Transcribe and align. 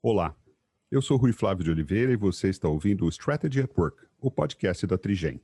Olá, 0.00 0.32
eu 0.92 1.02
sou 1.02 1.16
Rui 1.16 1.32
Flávio 1.32 1.64
de 1.64 1.72
Oliveira 1.72 2.12
e 2.12 2.16
você 2.16 2.48
está 2.48 2.68
ouvindo 2.68 3.04
o 3.04 3.08
Strategy 3.08 3.62
at 3.62 3.76
Work, 3.76 4.06
o 4.20 4.30
podcast 4.30 4.86
da 4.86 4.96
Trigem. 4.96 5.40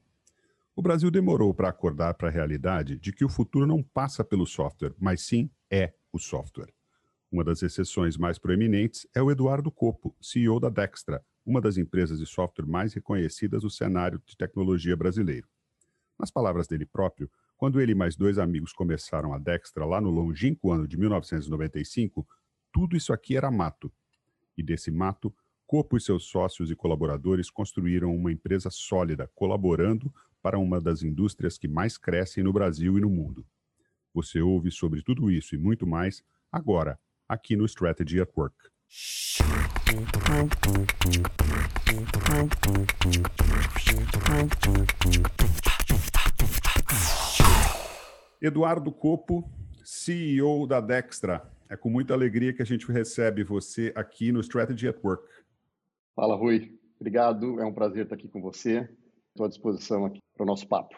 O 0.76 0.80
Brasil 0.80 1.10
demorou 1.10 1.52
para 1.52 1.70
acordar 1.70 2.14
para 2.14 2.28
a 2.28 2.30
realidade 2.30 2.96
de 2.96 3.12
que 3.12 3.25
o 3.25 3.28
futuro 3.28 3.67
não 3.67 3.82
passa 3.82 4.22
pelo 4.22 4.46
software, 4.46 4.94
mas 4.96 5.22
sim 5.22 5.50
é 5.68 5.92
o 6.12 6.20
software. 6.20 6.72
Uma 7.32 7.42
das 7.42 7.64
exceções 7.64 8.16
mais 8.16 8.38
proeminentes 8.38 9.09
é 9.12 9.20
o 9.20 9.29
Eduardo 9.29 9.72
Copo, 9.72 10.14
CEO 10.22 10.61
da 10.61 10.68
Dextra, 10.68 11.21
uma 11.45 11.61
das 11.61 11.77
empresas 11.77 12.21
de 12.21 12.27
software 12.27 12.64
mais 12.64 12.95
reconhecidas 12.95 13.62
do 13.62 13.71
cenário 13.71 14.23
de 14.25 14.36
tecnologia 14.36 14.96
brasileiro. 14.96 15.48
Nas 16.16 16.30
palavras 16.30 16.68
dele 16.68 16.86
próprio, 16.86 17.29
quando 17.57 17.80
ele 17.80 17.91
e 17.91 17.96
mais 17.96 18.14
dois 18.14 18.39
amigos 18.39 18.73
começaram 18.73 19.34
a 19.34 19.39
Dextra 19.39 19.84
lá 19.84 20.00
no 20.00 20.11
longínquo 20.11 20.71
ano 20.71 20.86
de 20.86 20.96
1995, 20.96 22.25
tudo 22.73 22.96
isso 22.96 23.12
aqui 23.12 23.36
era 23.36 23.50
mato 23.50 23.93
e 24.57 24.62
desse 24.62 24.91
mato, 24.91 25.34
Copo 25.66 25.96
e 25.96 26.00
seus 26.00 26.27
sócios 26.27 26.71
e 26.71 26.76
colaboradores 26.76 27.50
construíram 27.50 28.14
uma 28.14 28.31
empresa 28.31 28.71
sólida, 28.71 29.31
colaborando 29.35 30.12
para 30.43 30.58
uma 30.58 30.79
das 30.79 31.03
indústrias 31.03 31.57
que 31.57 31.67
mais 31.67 31.96
crescem 31.96 32.45
no 32.45 32.53
Brasil 32.53 32.98
e 32.98 33.01
no 33.01 33.09
mundo. 33.09 33.47
Você 34.12 34.41
ouve 34.43 34.71
sobre 34.71 35.03
tudo 35.03 35.31
isso 35.31 35.55
e 35.55 35.59
muito 35.59 35.87
mais 35.87 36.23
agora, 36.53 37.01
aqui 37.27 37.57
no 37.57 37.65
Strategy 37.65 38.21
at 38.21 38.31
Work. 38.37 38.55
Eduardo 48.41 48.93
Copo, 48.93 49.51
CEO 49.83 50.67
da 50.67 50.81
Dextra. 50.81 51.54
É 51.69 51.77
com 51.77 51.89
muita 51.89 52.15
alegria 52.15 52.53
que 52.53 52.63
a 52.63 52.67
gente 52.67 52.91
recebe 52.91 53.43
você 53.43 53.93
aqui 53.95 54.31
no 54.31 54.41
Strategy 54.41 54.89
at 54.89 54.99
Work. 55.03 55.27
Fala, 56.15 56.37
Rui. 56.37 56.79
Obrigado. 56.99 57.61
É 57.61 57.65
um 57.65 57.73
prazer 57.73 58.05
estar 58.05 58.15
aqui 58.15 58.29
com 58.29 58.41
você. 58.41 58.89
Estou 59.31 59.47
à 59.47 59.48
disposição 59.48 60.05
aqui 60.05 60.21
para 60.34 60.45
o 60.45 60.47
nosso 60.47 60.67
papo. 60.69 60.97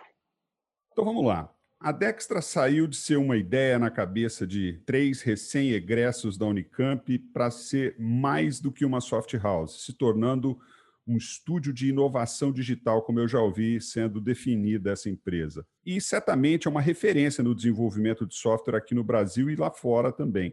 Então 0.92 1.04
vamos 1.04 1.24
lá. 1.24 1.52
A 1.78 1.92
Dextra 1.92 2.40
saiu 2.40 2.86
de 2.86 2.96
ser 2.96 3.16
uma 3.16 3.36
ideia 3.36 3.78
na 3.78 3.90
cabeça 3.90 4.46
de 4.46 4.80
três 4.86 5.20
recém-egressos 5.20 6.38
da 6.38 6.46
Unicamp 6.46 7.18
para 7.32 7.50
ser 7.50 7.94
mais 7.98 8.60
do 8.60 8.72
que 8.72 8.84
uma 8.84 9.00
soft 9.00 9.34
house, 9.34 9.84
se 9.84 9.92
tornando 9.92 10.58
um 11.06 11.16
estúdio 11.16 11.72
de 11.72 11.88
inovação 11.88 12.52
digital, 12.52 13.02
como 13.02 13.20
eu 13.20 13.28
já 13.28 13.40
ouvi 13.40 13.80
sendo 13.80 14.20
definida 14.20 14.90
essa 14.90 15.08
empresa. 15.08 15.66
E 15.84 16.00
certamente 16.00 16.66
é 16.66 16.70
uma 16.70 16.80
referência 16.80 17.44
no 17.44 17.54
desenvolvimento 17.54 18.26
de 18.26 18.34
software 18.34 18.76
aqui 18.76 18.94
no 18.94 19.04
Brasil 19.04 19.48
e 19.48 19.56
lá 19.56 19.70
fora 19.70 20.10
também. 20.10 20.52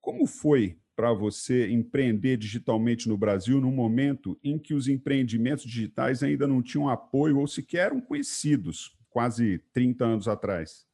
Como 0.00 0.26
foi 0.26 0.76
para 0.96 1.12
você 1.12 1.70
empreender 1.70 2.36
digitalmente 2.36 3.08
no 3.08 3.16
Brasil 3.16 3.60
no 3.60 3.70
momento 3.70 4.38
em 4.42 4.58
que 4.58 4.74
os 4.74 4.88
empreendimentos 4.88 5.64
digitais 5.64 6.22
ainda 6.22 6.46
não 6.46 6.60
tinham 6.60 6.88
apoio 6.88 7.38
ou 7.38 7.46
sequer 7.46 7.86
eram 7.86 8.00
conhecidos, 8.00 8.96
quase 9.08 9.58
30 9.72 10.04
anos 10.04 10.28
atrás? 10.28 10.86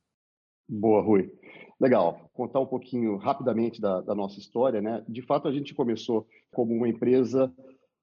Boa, 0.68 1.02
Rui. 1.02 1.32
Legal. 1.80 2.30
Contar 2.34 2.60
um 2.60 2.66
pouquinho 2.66 3.16
rapidamente 3.16 3.80
da, 3.80 4.00
da 4.00 4.14
nossa 4.14 4.38
história, 4.38 4.82
né? 4.82 5.02
De 5.08 5.22
fato, 5.22 5.48
a 5.48 5.52
gente 5.52 5.74
começou 5.74 6.26
como 6.52 6.74
uma 6.74 6.88
empresa 6.88 7.52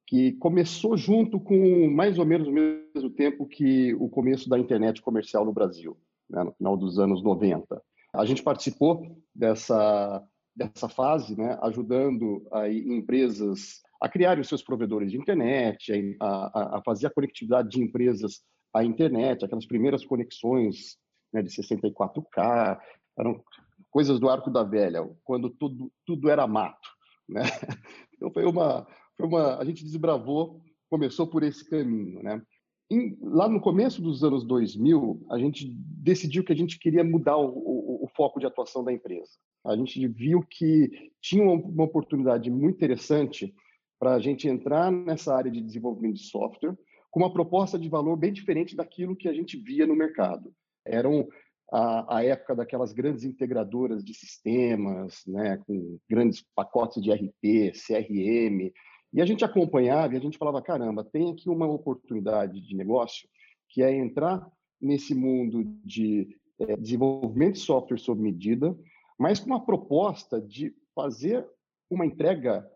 que 0.08 0.34
começou 0.34 0.96
junto 0.96 1.40
com 1.40 1.90
mais 1.90 2.20
ou 2.20 2.26
menos 2.26 2.48
o 2.48 2.52
mesmo 2.52 3.10
tempo 3.10 3.48
que 3.48 3.94
o 3.96 4.08
começo 4.08 4.48
da 4.48 4.60
internet 4.60 5.02
comercial 5.02 5.44
no 5.44 5.54
Brasil, 5.54 5.98
né, 6.30 6.44
no 6.44 6.54
final 6.54 6.78
dos 6.78 7.00
anos 7.00 7.24
90. 7.24 7.82
A 8.14 8.26
gente 8.26 8.44
participou 8.44 9.18
dessa, 9.34 10.24
dessa 10.56 10.88
fase, 10.88 11.36
né, 11.38 11.58
ajudando 11.62 12.48
aí 12.52 12.80
empresas 12.88 13.82
a 14.02 14.08
criarem 14.08 14.42
os 14.42 14.48
seus 14.48 14.62
provedores 14.62 15.12
de 15.12 15.18
internet, 15.18 15.92
a, 16.22 16.28
a, 16.28 16.78
a, 16.78 16.82
fazer 16.84 17.08
a 17.08 17.12
conectividade 17.12 17.70
de 17.70 17.82
empresas 17.82 18.42
à 18.74 18.84
internet, 18.84 19.44
aquelas 19.44 19.66
primeiras 19.66 20.06
conexões 20.06 20.98
né, 21.34 21.42
de 21.42 21.50
64K, 21.50 22.80
eram 23.18 23.42
coisas 23.90 24.20
do 24.20 24.30
arco 24.30 24.52
da 24.52 24.64
velha, 24.64 25.10
quando 25.24 25.50
tudo, 25.50 25.92
tudo 26.06 26.30
era 26.30 26.46
mato. 26.46 26.90
Né? 27.28 27.42
Então 28.16 28.32
foi 28.32 28.46
uma, 28.46 28.88
foi 29.18 29.28
uma, 29.28 29.58
a 29.58 29.66
gente 29.66 29.84
desbravou, 29.84 30.62
começou 30.90 31.28
por 31.28 31.44
esse 31.44 31.68
caminho, 31.68 32.22
né? 32.22 32.42
Em, 32.90 33.18
lá 33.22 33.50
no 33.50 33.60
começo 33.60 34.02
dos 34.02 34.24
anos 34.24 34.46
2000, 34.46 35.26
a 35.32 35.40
gente 35.40 35.68
decidiu 35.76 36.44
que 36.44 36.54
a 36.54 36.56
gente 36.56 36.78
queria 36.78 37.04
mudar 37.04 37.36
o, 37.38 37.48
o, 37.48 38.06
o 38.06 38.08
foco 38.16 38.40
de 38.40 38.46
atuação 38.46 38.84
da 38.84 38.94
empresa. 38.94 39.32
A 39.66 39.76
gente 39.76 40.08
viu 40.08 40.42
que 40.44 40.92
tinha 41.20 41.44
uma, 41.44 41.54
uma 41.54 41.84
oportunidade 41.84 42.52
muito 42.52 42.76
interessante 42.76 43.54
para 44.00 44.14
a 44.14 44.20
gente 44.20 44.48
entrar 44.48 44.92
nessa 44.92 45.34
área 45.34 45.50
de 45.50 45.62
desenvolvimento 45.62 46.16
de 46.16 46.28
software 46.28 46.78
com 47.10 47.22
uma 47.22 47.34
proposta 47.34 47.80
de 47.80 47.90
valor 47.90 48.18
bem 48.18 48.32
diferente 48.32 48.76
daquilo 48.76 49.16
que 49.16 49.28
a 49.28 49.34
gente 49.34 49.58
via 49.58 49.88
no 49.88 49.96
mercado. 49.96 50.54
Eram 50.86 51.28
a, 51.72 52.18
a, 52.18 52.24
época 52.24 52.56
daquelas 52.56 52.94
grandes 52.94 53.24
integradoras 53.24 54.04
de 54.04 54.14
sistemas, 54.14 55.24
né, 55.26 55.58
com 55.66 55.98
grandes 56.10 56.46
pacotes 56.54 57.02
de 57.02 57.12
RP, 57.12 57.72
CRM, 57.72 58.72
e 59.16 59.22
a 59.22 59.26
gente 59.26 59.46
acompanhava 59.46 60.14
e 60.14 60.18
a 60.18 60.20
gente 60.20 60.38
falava: 60.38 60.62
caramba, 60.62 61.02
tem 61.02 61.32
aqui 61.32 61.50
uma 61.50 61.66
oportunidade 61.66 62.60
de 62.60 62.76
negócio 62.76 63.30
que 63.70 63.82
é 63.82 63.96
entrar 63.96 64.46
nesse 64.80 65.16
mundo 65.16 65.64
de 65.86 66.38
é, 66.60 66.76
desenvolvimento 66.76 67.54
de 67.54 67.60
software 67.60 67.98
sob 67.98 68.22
medida, 68.22 68.78
mas 69.18 69.40
com 69.40 69.48
uma 69.48 69.66
proposta 69.66 70.42
de 70.42 70.76
fazer 70.94 71.48
uma 71.90 72.06
entrega 72.06 72.70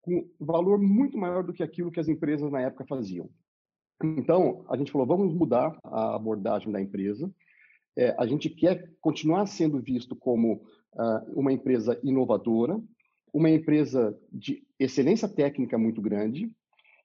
com 0.00 0.26
valor 0.40 0.78
muito 0.78 1.18
maior 1.18 1.44
do 1.44 1.52
que 1.52 1.62
aquilo 1.62 1.90
que 1.90 2.00
as 2.00 2.08
empresas 2.08 2.50
na 2.50 2.62
época 2.62 2.86
faziam. 2.86 3.28
Então, 4.02 4.64
a 4.70 4.78
gente 4.78 4.90
falou: 4.90 5.06
vamos 5.06 5.34
mudar 5.34 5.78
a 5.84 6.16
abordagem 6.16 6.72
da 6.72 6.80
empresa. 6.80 7.30
É, 7.94 8.16
a 8.18 8.26
gente 8.26 8.48
quer 8.48 8.90
continuar 9.02 9.46
sendo 9.46 9.78
visto 9.80 10.16
como 10.16 10.54
uh, 10.94 11.38
uma 11.38 11.52
empresa 11.52 12.00
inovadora, 12.02 12.82
uma 13.34 13.50
empresa 13.50 14.16
de 14.32 14.64
excelência 14.78 15.28
técnica 15.28 15.76
muito 15.76 16.00
grande, 16.00 16.48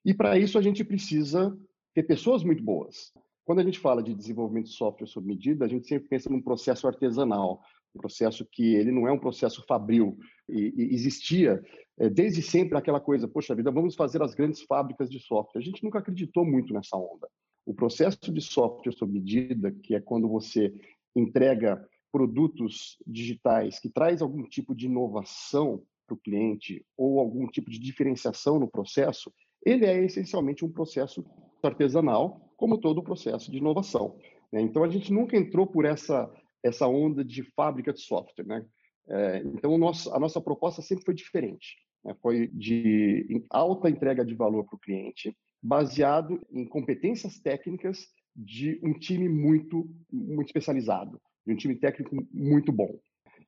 e 0.05 0.13
para 0.13 0.37
isso 0.37 0.59
a 0.59 0.61
gente 0.61 0.83
precisa 0.83 1.57
ter 1.93 2.03
pessoas 2.03 2.43
muito 2.43 2.63
boas. 2.63 3.11
Quando 3.43 3.61
a 3.61 3.63
gente 3.63 3.79
fala 3.79 4.03
de 4.03 4.13
desenvolvimento 4.13 4.67
de 4.67 4.73
software 4.73 5.07
sob 5.07 5.25
medida, 5.27 5.65
a 5.65 5.67
gente 5.67 5.87
sempre 5.87 6.07
pensa 6.07 6.29
num 6.29 6.39
processo 6.39 6.87
artesanal, 6.87 7.59
um 7.95 7.99
processo 7.99 8.47
que 8.51 8.75
ele 8.75 8.91
não 8.91 9.07
é 9.07 9.11
um 9.11 9.17
processo 9.17 9.65
fabril. 9.67 10.19
E, 10.47 10.71
e 10.77 10.93
existia 10.93 11.59
é, 11.97 12.07
desde 12.07 12.43
sempre 12.43 12.77
aquela 12.77 12.99
coisa, 12.99 13.27
poxa 13.27 13.55
vida, 13.55 13.71
vamos 13.71 13.95
fazer 13.95 14.21
as 14.21 14.35
grandes 14.35 14.61
fábricas 14.61 15.09
de 15.09 15.19
software. 15.19 15.59
A 15.59 15.65
gente 15.65 15.83
nunca 15.83 15.97
acreditou 15.97 16.45
muito 16.45 16.71
nessa 16.71 16.95
onda. 16.95 17.27
O 17.65 17.73
processo 17.73 18.31
de 18.31 18.39
software 18.39 18.93
sob 18.93 19.11
medida, 19.11 19.71
que 19.71 19.95
é 19.95 19.99
quando 19.99 20.29
você 20.29 20.71
entrega 21.15 21.83
produtos 22.11 22.97
digitais 23.05 23.79
que 23.79 23.89
traz 23.89 24.21
algum 24.21 24.43
tipo 24.43 24.75
de 24.75 24.85
inovação 24.85 25.83
para 26.09 26.15
o 26.15 26.19
cliente 26.19 26.83
ou 26.97 27.19
algum 27.19 27.47
tipo 27.47 27.69
de 27.69 27.79
diferenciação 27.79 28.59
no 28.59 28.67
processo, 28.67 29.31
ele 29.63 29.85
é 29.85 30.03
essencialmente 30.03 30.65
um 30.65 30.71
processo 30.71 31.23
artesanal, 31.61 32.53
como 32.57 32.79
todo 32.79 33.03
processo 33.03 33.51
de 33.51 33.57
inovação. 33.57 34.17
Né? 34.51 34.61
Então, 34.61 34.83
a 34.83 34.89
gente 34.89 35.13
nunca 35.13 35.37
entrou 35.37 35.67
por 35.67 35.85
essa, 35.85 36.31
essa 36.63 36.87
onda 36.87 37.23
de 37.23 37.43
fábrica 37.43 37.93
de 37.93 38.01
software. 38.01 38.45
Né? 38.45 38.65
É, 39.09 39.37
então, 39.45 39.77
nosso, 39.77 40.13
a 40.13 40.19
nossa 40.19 40.41
proposta 40.41 40.81
sempre 40.81 41.05
foi 41.05 41.13
diferente. 41.13 41.77
Né? 42.03 42.15
Foi 42.21 42.47
de 42.47 43.43
alta 43.49 43.89
entrega 43.89 44.25
de 44.25 44.33
valor 44.33 44.65
para 44.65 44.75
o 44.75 44.79
cliente, 44.79 45.35
baseado 45.61 46.41
em 46.51 46.65
competências 46.65 47.39
técnicas 47.39 48.07
de 48.35 48.79
um 48.81 48.93
time 48.93 49.27
muito, 49.27 49.89
muito 50.11 50.47
especializado, 50.47 51.21
de 51.45 51.53
um 51.53 51.57
time 51.57 51.75
técnico 51.75 52.15
muito 52.31 52.71
bom. 52.71 52.97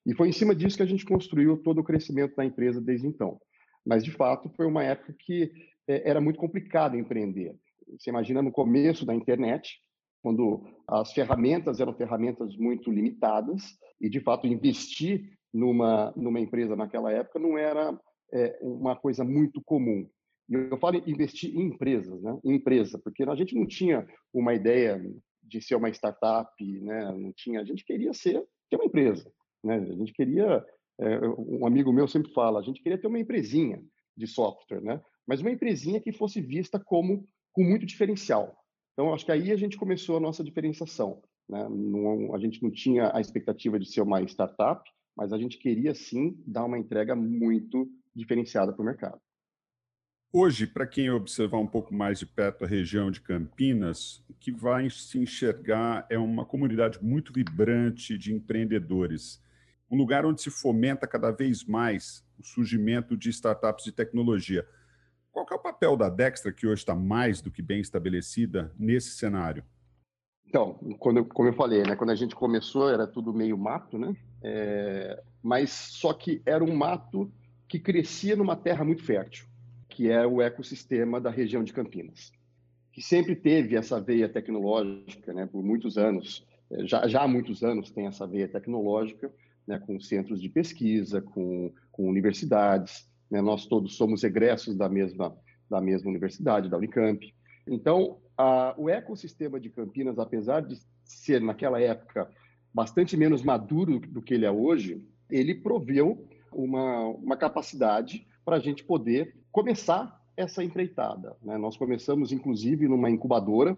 E 0.06 0.16
foi 0.16 0.30
em 0.30 0.34
cima 0.34 0.56
disso 0.56 0.78
que 0.78 0.84
a 0.84 0.88
gente 0.88 1.06
construiu 1.06 1.58
todo 1.58 1.80
o 1.80 1.84
crescimento 1.84 2.36
da 2.36 2.46
empresa 2.46 2.82
desde 2.82 3.08
então. 3.08 3.40
Mas, 3.86 4.04
de 4.04 4.12
fato, 4.12 4.50
foi 4.56 4.66
uma 4.66 4.84
época 4.84 5.16
que 5.20 5.52
é, 5.88 6.10
era 6.10 6.22
muito 6.22 6.40
complicado 6.40 6.98
empreender. 6.98 7.56
Você 7.98 8.10
imagina 8.10 8.42
no 8.42 8.52
começo 8.52 9.06
da 9.06 9.14
internet, 9.14 9.80
quando 10.22 10.64
as 10.88 11.12
ferramentas 11.14 11.80
eram 11.80 11.94
ferramentas 11.94 12.56
muito 12.56 12.92
limitadas, 12.92 13.64
e, 14.00 14.10
de 14.10 14.20
fato, 14.20 14.48
investir 14.48 15.32
numa, 15.54 16.14
numa 16.16 16.40
empresa 16.40 16.76
naquela 16.76 17.12
época 17.12 17.40
não 17.40 17.58
era 17.58 17.98
é, 18.34 18.58
uma 18.62 18.96
coisa 18.96 19.24
muito 19.24 19.62
comum. 19.64 20.08
Eu 20.50 20.78
falo 20.78 21.02
investir 21.08 21.56
em 21.56 21.68
empresas, 21.68 22.22
né? 22.22 22.38
em 22.44 22.56
empresa, 22.56 23.00
porque 23.00 23.24
a 23.24 23.36
gente 23.36 23.56
não 23.56 23.66
tinha 23.66 24.06
uma 24.34 24.54
ideia 24.54 25.02
de 25.44 25.62
ser 25.62 25.76
uma 25.76 25.90
startup, 25.90 26.52
né? 26.82 27.12
não 27.18 27.32
tinha, 27.34 27.62
a 27.62 27.64
gente 27.64 27.86
queria 27.86 28.14
ser 28.14 28.44
ter 28.70 28.76
uma 28.76 28.86
empresa. 28.86 29.32
Né? 29.64 29.76
A 29.76 29.96
gente 29.96 30.14
queria, 30.14 30.66
é, 31.00 31.20
um 31.38 31.66
amigo 31.66 31.92
meu 31.92 32.08
sempre 32.08 32.32
fala, 32.34 32.60
a 32.60 32.64
gente 32.64 32.82
queria 32.82 32.98
ter 32.98 33.08
uma 33.08 33.20
empresinha 33.20 33.84
de 34.16 34.28
software, 34.28 34.82
né? 34.82 35.02
mas 35.26 35.42
uma 35.42 35.52
empresinha 35.52 36.02
que 36.02 36.12
fosse 36.12 36.42
vista 36.42 36.80
como 36.80 37.26
com 37.54 37.64
muito 37.64 37.86
diferencial. 37.86 38.56
Então, 38.94 39.14
acho 39.14 39.26
que 39.26 39.32
aí 39.32 39.52
a 39.52 39.56
gente 39.58 39.78
começou 39.78 40.18
a 40.18 40.20
nossa 40.20 40.44
diferenciação. 40.44 41.22
Né? 41.48 41.68
Não, 41.70 42.34
a 42.36 42.40
gente 42.40 42.62
não 42.62 42.72
tinha 42.72 43.12
a 43.16 43.22
expectativa 43.22 43.80
de 43.80 43.92
ser 43.92 44.02
uma 44.02 44.22
startup, 44.22 44.90
mas 45.16 45.34
a 45.34 45.38
gente 45.38 45.58
queria 45.58 45.94
sim 45.94 46.42
dar 46.46 46.66
uma 46.66 46.78
entrega 46.78 47.16
muito 47.16 47.90
diferenciada 48.16 48.74
para 48.74 48.82
o 48.82 48.86
mercado. 48.86 49.20
Hoje, 50.34 50.66
para 50.66 50.88
quem 50.88 51.10
observar 51.10 51.58
um 51.58 51.68
pouco 51.68 51.94
mais 51.94 52.20
de 52.20 52.26
perto 52.26 52.64
a 52.64 52.68
região 52.68 53.12
de 53.12 53.20
Campinas, 53.20 54.24
o 54.30 54.34
que 54.34 54.50
vai 54.50 54.90
se 54.90 55.20
enxergar 55.20 56.08
é 56.10 56.18
uma 56.18 56.46
comunidade 56.46 57.04
muito 57.04 57.34
vibrante 57.34 58.18
de 58.18 58.34
empreendedores, 58.34 59.44
um 59.92 59.98
lugar 59.98 60.26
onde 60.26 60.42
se 60.42 60.50
fomenta 60.50 61.06
cada 61.06 61.32
vez 61.32 61.66
mais 61.66 62.24
o 62.40 62.44
surgimento 62.44 63.18
de 63.18 63.30
startups 63.30 63.84
de 63.84 63.92
tecnologia. 63.92 64.66
Qual 65.32 65.46
é 65.52 65.56
o 65.56 65.60
papel 65.60 65.98
da 65.98 66.10
Dextra, 66.10 66.52
que 66.52 66.66
hoje 66.66 66.82
está 66.82 66.96
mais 66.96 67.42
do 67.42 67.52
que 67.52 67.62
bem 67.62 67.82
estabelecida 67.82 68.74
nesse 68.80 69.12
cenário? 69.12 69.64
Então, 70.48 70.74
quando, 71.00 71.24
como 71.26 71.50
eu 71.50 71.54
falei, 71.54 71.84
né, 71.84 71.96
quando 71.96 72.10
a 72.10 72.16
gente 72.16 72.36
começou 72.36 72.90
era 72.90 73.08
tudo 73.08 73.34
meio 73.34 73.58
mato, 73.58 73.98
né? 73.98 74.16
É, 74.44 75.22
mas 75.42 75.72
só 75.72 76.14
que 76.14 76.42
era 76.46 76.64
um 76.64 76.76
mato 76.76 77.32
que 77.68 77.80
crescia 77.80 78.36
numa 78.36 78.56
terra 78.56 78.84
muito 78.84 79.04
fértil 79.04 79.52
que 79.92 80.10
é 80.10 80.26
o 80.26 80.42
ecossistema 80.42 81.20
da 81.22 81.30
região 81.30 81.64
de 81.64 81.74
Campinas, 81.74 82.32
que 82.94 83.02
sempre 83.02 83.36
teve 83.36 83.76
essa 83.76 84.02
veia 84.02 84.28
tecnológica, 84.28 85.34
né, 85.34 85.46
por 85.46 85.62
muitos 85.62 85.98
anos, 85.98 86.48
é, 86.72 86.88
já, 86.88 87.08
já 87.08 87.22
há 87.22 87.28
muitos 87.28 87.64
anos 87.64 87.92
tem 87.92 88.08
essa 88.08 88.26
veia 88.26 88.48
tecnológica, 88.48 89.32
né, 89.68 89.80
com 89.80 90.00
centros 90.00 90.42
de 90.42 90.50
pesquisa, 90.50 91.22
com, 91.22 91.72
com 91.92 92.10
universidades, 92.10 93.08
né, 93.30 93.42
nós 93.42 93.66
todos 93.66 93.96
somos 93.96 94.24
egressos 94.24 94.76
da 94.76 94.90
mesma, 94.90 95.36
da 95.70 95.80
mesma 95.80 96.10
universidade, 96.10 96.70
da 96.70 96.78
Unicamp. 96.78 97.34
Então, 97.68 98.18
a, 98.38 98.74
o 98.78 98.90
ecossistema 98.90 99.60
de 99.60 99.70
Campinas, 99.70 100.20
apesar 100.20 100.62
de 100.62 100.78
ser, 101.04 101.42
naquela 101.42 101.80
época, 101.80 102.30
bastante 102.74 103.16
menos 103.16 103.44
maduro 103.44 104.00
do 104.00 104.22
que 104.22 104.34
ele 104.34 104.46
é 104.46 104.52
hoje, 104.52 105.06
ele 105.30 105.56
proveu 105.56 106.28
uma, 106.52 107.08
uma 107.08 107.38
capacidade 107.38 108.28
para 108.44 108.58
a 108.58 108.60
gente 108.60 108.84
poder 108.84 109.36
começar 109.52 110.20
essa 110.36 110.64
empreitada. 110.64 111.36
Né? 111.42 111.58
Nós 111.58 111.78
começamos, 111.78 112.32
inclusive, 112.32 112.88
numa 112.88 113.10
incubadora, 113.10 113.78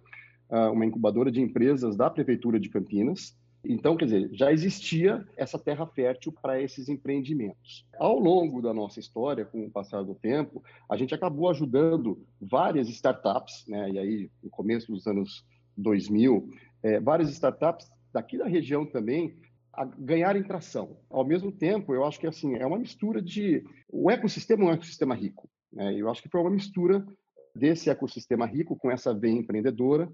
ah, 0.50 0.72
uma 0.72 0.86
incubadora 0.86 1.32
de 1.32 1.42
empresas 1.42 1.96
da 1.96 2.10
Prefeitura 2.10 2.60
de 2.60 2.70
Campinas. 2.70 3.38
Então, 3.64 3.96
quer 3.96 4.06
dizer, 4.06 4.30
já 4.34 4.52
existia 4.52 5.26
essa 5.38 5.58
terra 5.58 5.88
fértil 5.88 6.34
para 6.34 6.62
esses 6.62 6.90
empreendimentos. 6.90 7.88
Ao 7.98 8.20
longo 8.20 8.62
da 8.62 8.74
nossa 8.74 9.00
história, 9.00 9.46
com 9.46 9.66
o 9.66 9.72
passar 9.72 10.04
do 10.04 10.16
tempo, 10.16 10.62
a 10.90 10.98
gente 10.98 11.16
acabou 11.16 11.50
ajudando 11.50 12.26
várias 12.42 12.90
startups, 12.90 13.66
né? 13.68 13.90
e 13.92 14.00
aí, 14.00 14.32
no 14.44 14.50
começo 14.50 14.92
dos 14.92 15.08
anos 15.08 15.46
2000, 15.78 16.50
é, 16.84 17.00
várias 17.00 17.30
startups 17.30 17.90
daqui 18.14 18.38
da 18.38 18.46
região 18.46 18.86
também 18.86 19.36
a 19.74 19.86
ganharem 19.86 20.44
tração. 20.44 20.98
Ao 21.10 21.26
mesmo 21.26 21.52
tempo, 21.52 21.96
eu 21.96 22.06
acho 22.06 22.20
que 22.20 22.28
assim 22.28 22.56
é 22.56 22.66
uma 22.66 22.78
mistura 22.78 23.22
de 23.22 23.64
o 23.90 24.12
ecossistema 24.12 24.64
é 24.64 24.68
um 24.68 24.72
ecossistema 24.72 25.16
rico. 25.16 25.50
Né? 25.72 25.96
Eu 25.96 26.10
acho 26.12 26.22
que 26.22 26.30
foi 26.30 26.42
uma 26.42 26.52
mistura 26.52 27.04
desse 27.56 27.90
ecossistema 27.90 28.46
rico 28.46 28.76
com 28.76 28.92
essa 28.92 29.14
veia 29.14 29.34
empreendedora 29.34 30.12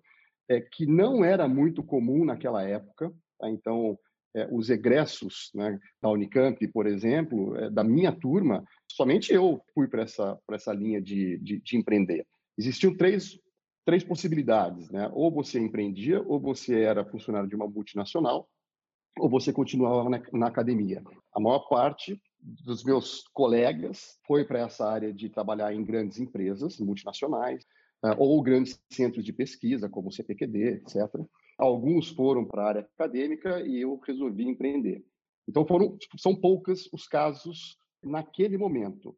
é, 0.48 0.62
que 0.62 0.86
não 0.86 1.24
era 1.24 1.48
muito 1.48 1.84
comum 1.84 2.24
naquela 2.24 2.64
época. 2.64 3.14
Tá? 3.40 3.50
Então, 3.50 3.98
é, 4.36 4.48
os 4.52 4.70
egressos 4.70 5.50
né, 5.56 5.80
da 6.02 6.10
Unicamp, 6.10 6.68
por 6.68 6.86
exemplo, 6.86 7.56
é, 7.58 7.70
da 7.70 7.84
minha 7.84 8.12
turma, 8.12 8.64
somente 8.88 9.34
eu 9.34 9.62
fui 9.74 9.88
para 9.88 10.04
essa 10.04 10.38
essa 10.52 10.74
linha 10.74 11.02
de, 11.02 11.38
de, 11.40 11.60
de 11.60 11.78
empreender. 11.78 12.26
Existiam 12.58 12.96
três 12.96 13.40
três 13.86 14.04
possibilidades, 14.04 14.92
né? 14.92 15.10
Ou 15.14 15.32
você 15.32 15.60
empreendia, 15.60 16.22
ou 16.22 16.40
você 16.40 16.82
era 16.82 17.04
funcionário 17.04 17.50
de 17.50 17.56
uma 17.56 17.68
multinacional, 17.68 18.48
ou 19.18 19.28
você 19.28 19.52
continuava 19.52 20.08
na, 20.10 20.22
na 20.32 20.48
academia? 20.48 21.02
A 21.34 21.40
maior 21.40 21.68
parte 21.68 22.22
dos 22.40 22.84
meus 22.84 23.24
colegas 23.34 24.20
foi 24.28 24.46
para 24.46 24.60
essa 24.60 24.88
área 24.88 25.12
de 25.12 25.28
trabalhar 25.30 25.74
em 25.74 25.84
grandes 25.84 26.20
empresas 26.20 26.80
multinacionais 26.80 27.64
uh, 28.04 28.16
ou 28.18 28.42
grandes 28.44 28.80
centros 28.92 29.26
de 29.26 29.34
pesquisa, 29.34 29.90
como 29.90 30.10
o 30.10 30.12
CPQD, 30.12 30.84
etc. 30.84 30.96
Alguns 31.60 32.10
foram 32.10 32.46
para 32.46 32.64
a 32.64 32.68
área 32.68 32.82
acadêmica 32.82 33.62
e 33.68 33.82
eu 33.82 34.00
resolvi 34.08 34.48
empreender. 34.48 35.06
Então 35.48 35.66
foram 35.68 35.98
são 36.18 36.34
poucos 36.34 36.90
os 36.94 37.06
casos 37.06 37.78
naquele 38.02 38.58
momento. 38.58 39.16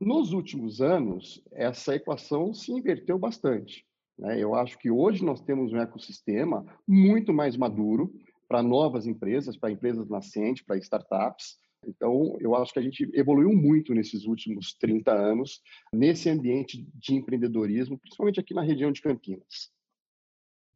Nos 0.00 0.32
últimos 0.32 0.80
anos, 0.80 1.42
essa 1.52 1.94
equação 1.94 2.54
se 2.54 2.72
inverteu 2.72 3.18
bastante. 3.18 3.84
Né? 4.18 4.40
Eu 4.40 4.54
acho 4.54 4.78
que 4.78 4.90
hoje 4.90 5.24
nós 5.24 5.40
temos 5.40 5.72
um 5.72 5.78
ecossistema 5.78 6.64
muito 6.86 7.32
mais 7.32 7.56
maduro, 7.56 8.12
para 8.52 8.62
novas 8.62 9.06
empresas, 9.06 9.56
para 9.56 9.70
empresas 9.70 10.08
nascentes, 10.10 10.62
para 10.62 10.76
startups. 10.76 11.56
Então, 11.86 12.36
eu 12.38 12.54
acho 12.54 12.70
que 12.72 12.78
a 12.78 12.82
gente 12.82 13.10
evoluiu 13.14 13.50
muito 13.50 13.94
nesses 13.94 14.26
últimos 14.26 14.74
30 14.74 15.10
anos 15.10 15.60
nesse 15.92 16.28
ambiente 16.28 16.86
de 16.94 17.14
empreendedorismo, 17.14 17.98
principalmente 17.98 18.38
aqui 18.38 18.52
na 18.52 18.62
região 18.62 18.92
de 18.92 19.00
Campinas. 19.00 19.72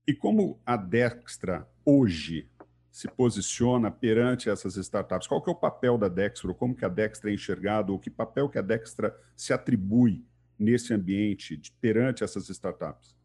E 0.07 0.15
como 0.15 0.61
a 0.65 0.77
Dextra 0.77 1.69
hoje 1.85 2.49
se 2.93 3.09
posiciona 3.09 3.91
perante 3.91 4.49
essas 4.49 4.77
startups? 4.77 5.27
Qual 5.27 5.43
que 5.43 5.51
é 5.51 5.53
o 5.53 5.57
papel 5.57 5.99
da 5.99 6.09
Dextra? 6.09 6.55
Como 6.55 6.77
que 6.77 6.85
a 6.85 6.89
Dextra 6.89 7.31
é 7.31 7.35
enxergada? 7.35 7.93
O 7.93 7.99
que 7.99 8.09
papel 8.09 8.49
que 8.49 8.57
a 8.57 8.63
Dextra 8.63 9.15
se 9.35 9.53
atribui 9.53 10.25
nesse 10.57 10.95
ambiente 10.95 11.57
de, 11.57 11.73
perante 11.73 12.23
essas 12.23 12.49
startups? 12.49 13.17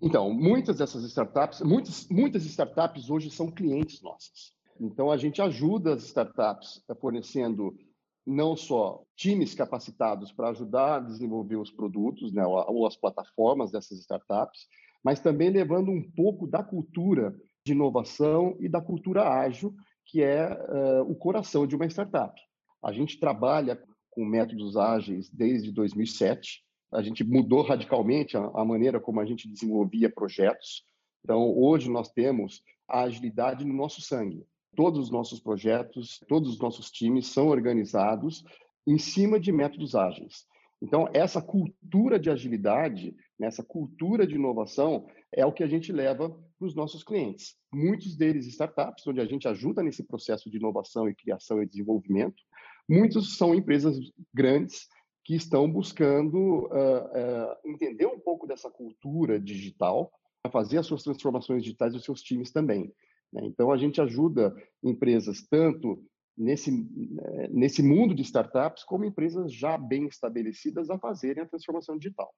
Então, 0.00 0.32
muitas 0.32 0.78
dessas 0.78 1.02
startups, 1.04 1.60
muitas, 1.60 2.08
muitas 2.08 2.44
startups 2.44 3.10
hoje 3.10 3.28
são 3.30 3.50
clientes 3.50 4.00
nossas. 4.00 4.52
Então, 4.80 5.10
a 5.10 5.16
gente 5.16 5.42
ajuda 5.42 5.94
as 5.94 6.04
startups 6.04 6.84
fornecendo 7.00 7.76
não 8.24 8.56
só 8.56 9.02
times 9.16 9.54
capacitados 9.54 10.30
para 10.30 10.50
ajudar 10.50 10.96
a 10.96 11.00
desenvolver 11.00 11.56
os 11.56 11.72
produtos 11.72 12.32
né, 12.32 12.46
ou 12.46 12.86
as 12.86 12.96
plataformas 12.96 13.72
dessas 13.72 13.98
startups, 13.98 14.68
mas 15.02 15.20
também 15.20 15.50
levando 15.50 15.90
um 15.90 16.02
pouco 16.02 16.46
da 16.46 16.62
cultura 16.62 17.34
de 17.64 17.72
inovação 17.72 18.56
e 18.60 18.68
da 18.68 18.80
cultura 18.80 19.28
ágil, 19.28 19.74
que 20.06 20.22
é 20.22 20.52
uh, 20.52 21.02
o 21.02 21.14
coração 21.14 21.66
de 21.66 21.76
uma 21.76 21.86
startup. 21.86 22.40
A 22.82 22.92
gente 22.92 23.18
trabalha 23.18 23.80
com 24.10 24.24
métodos 24.24 24.76
ágeis 24.76 25.30
desde 25.30 25.72
2007, 25.72 26.62
a 26.92 27.02
gente 27.02 27.24
mudou 27.24 27.62
radicalmente 27.62 28.36
a, 28.36 28.50
a 28.54 28.64
maneira 28.64 29.00
como 29.00 29.20
a 29.20 29.24
gente 29.24 29.48
desenvolvia 29.48 30.10
projetos. 30.10 30.84
Então, 31.24 31.56
hoje 31.56 31.88
nós 31.88 32.10
temos 32.10 32.62
a 32.88 33.02
agilidade 33.02 33.64
no 33.64 33.72
nosso 33.72 34.02
sangue. 34.02 34.44
Todos 34.76 35.00
os 35.00 35.10
nossos 35.10 35.40
projetos, 35.40 36.18
todos 36.28 36.50
os 36.50 36.58
nossos 36.58 36.90
times 36.90 37.28
são 37.28 37.48
organizados 37.48 38.44
em 38.86 38.98
cima 38.98 39.38
de 39.38 39.52
métodos 39.52 39.94
ágeis. 39.94 40.44
Então, 40.82 41.08
essa 41.14 41.40
cultura 41.40 42.18
de 42.18 42.28
agilidade, 42.28 43.14
né, 43.42 43.48
essa 43.48 43.64
cultura 43.64 44.24
de 44.24 44.36
inovação, 44.36 45.04
é 45.32 45.44
o 45.44 45.52
que 45.52 45.64
a 45.64 45.66
gente 45.66 45.92
leva 45.92 46.30
para 46.30 46.66
os 46.66 46.76
nossos 46.76 47.02
clientes. 47.02 47.56
Muitos 47.72 48.16
deles 48.16 48.46
startups, 48.46 49.04
onde 49.04 49.20
a 49.20 49.26
gente 49.26 49.48
ajuda 49.48 49.82
nesse 49.82 50.04
processo 50.04 50.48
de 50.48 50.58
inovação 50.58 51.08
e 51.08 51.14
criação 51.14 51.60
e 51.60 51.66
desenvolvimento. 51.66 52.40
Muitos 52.88 53.36
são 53.36 53.52
empresas 53.52 53.98
grandes 54.32 54.86
que 55.24 55.34
estão 55.34 55.68
buscando 55.68 56.66
uh, 56.66 56.66
uh, 56.66 57.56
entender 57.64 58.06
um 58.06 58.18
pouco 58.18 58.46
dessa 58.46 58.70
cultura 58.70 59.40
digital, 59.40 60.12
para 60.40 60.52
fazer 60.52 60.78
as 60.78 60.86
suas 60.86 61.02
transformações 61.02 61.64
digitais 61.64 61.92
dos 61.92 62.04
seus 62.04 62.22
times 62.22 62.52
também. 62.52 62.92
Né? 63.32 63.42
Então, 63.44 63.72
a 63.72 63.76
gente 63.76 64.00
ajuda 64.00 64.54
empresas 64.84 65.42
tanto 65.48 66.00
nesse, 66.36 66.70
né, 66.70 67.48
nesse 67.50 67.82
mundo 67.82 68.14
de 68.14 68.22
startups, 68.22 68.84
como 68.84 69.04
empresas 69.04 69.52
já 69.52 69.76
bem 69.76 70.06
estabelecidas 70.06 70.90
a 70.90 70.98
fazerem 70.98 71.42
a 71.42 71.48
transformação 71.48 71.98
digital. 71.98 72.32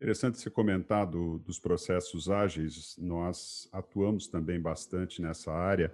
Interessante 0.00 0.38
você 0.38 0.48
comentar 0.48 1.04
do, 1.04 1.38
dos 1.40 1.58
processos 1.58 2.30
ágeis. 2.30 2.96
Nós 2.98 3.68
atuamos 3.72 4.28
também 4.28 4.60
bastante 4.60 5.20
nessa 5.20 5.52
área, 5.52 5.92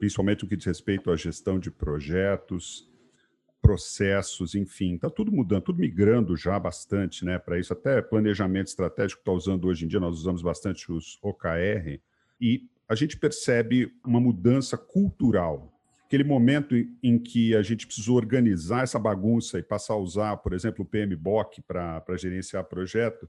principalmente 0.00 0.42
no 0.42 0.48
que 0.48 0.56
diz 0.56 0.66
respeito 0.66 1.08
à 1.08 1.16
gestão 1.16 1.56
de 1.56 1.70
projetos, 1.70 2.90
processos, 3.62 4.56
enfim, 4.56 4.96
está 4.96 5.08
tudo 5.08 5.30
mudando, 5.30 5.62
tudo 5.62 5.78
migrando 5.78 6.36
já 6.36 6.58
bastante, 6.58 7.24
né? 7.24 7.38
Para 7.38 7.58
isso, 7.58 7.72
até 7.72 8.02
planejamento 8.02 8.66
estratégico 8.66 9.20
está 9.20 9.32
usando 9.32 9.66
hoje 9.66 9.84
em 9.84 9.88
dia, 9.88 10.00
nós 10.00 10.18
usamos 10.18 10.42
bastante 10.42 10.90
os 10.92 11.18
OKR, 11.22 12.00
e 12.40 12.68
a 12.88 12.94
gente 12.96 13.16
percebe 13.16 13.90
uma 14.04 14.20
mudança 14.20 14.76
cultural. 14.76 15.72
Aquele 16.04 16.24
momento 16.24 16.74
em 17.02 17.18
que 17.18 17.54
a 17.56 17.62
gente 17.62 17.86
precisou 17.86 18.16
organizar 18.16 18.82
essa 18.82 18.98
bagunça 18.98 19.58
e 19.58 19.62
passar 19.62 19.94
a 19.94 19.98
usar, 19.98 20.36
por 20.38 20.52
exemplo, 20.52 20.84
o 20.84 20.86
PMBOK 20.86 21.62
para 21.62 22.16
gerenciar 22.18 22.64
projeto, 22.64 23.28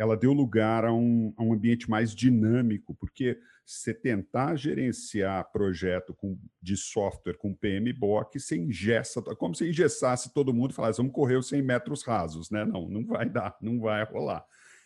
ela 0.00 0.16
deu 0.16 0.32
lugar 0.32 0.86
a 0.86 0.94
um, 0.94 1.30
a 1.36 1.42
um 1.42 1.52
ambiente 1.52 1.90
mais 1.90 2.14
dinâmico, 2.14 2.94
porque 2.94 3.38
você 3.66 3.92
tentar 3.92 4.56
gerenciar 4.56 5.52
projeto 5.52 6.14
com, 6.14 6.38
de 6.60 6.74
software 6.74 7.36
com 7.36 7.54
PMBOK, 7.54 8.40
você 8.40 8.56
ingessa, 8.56 9.20
como 9.36 9.54
se 9.54 9.68
engessasse 9.68 10.32
todo 10.32 10.54
mundo 10.54 10.70
e 10.70 10.74
falasse, 10.74 10.96
vamos 10.96 11.12
correr 11.12 11.36
os 11.36 11.48
100 11.48 11.60
metros 11.60 12.02
rasos, 12.02 12.50
né? 12.50 12.64
Não, 12.64 12.88
não 12.88 13.04
vai 13.04 13.28
dar, 13.28 13.54
não 13.60 13.78
vai 13.78 14.02
rolar. 14.04 14.42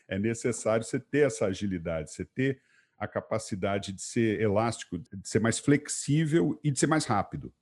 É 0.08 0.18
necessário 0.18 0.84
você 0.84 0.98
ter 0.98 1.26
essa 1.28 1.46
agilidade, 1.46 2.10
você 2.10 2.24
ter 2.24 2.60
a 2.98 3.06
capacidade 3.06 3.92
de 3.92 4.02
ser 4.02 4.40
elástico, 4.40 4.98
de 4.98 5.28
ser 5.28 5.38
mais 5.38 5.60
flexível 5.60 6.58
e 6.64 6.72
de 6.72 6.78
ser 6.80 6.88
mais 6.88 7.04
rápido. 7.04 7.54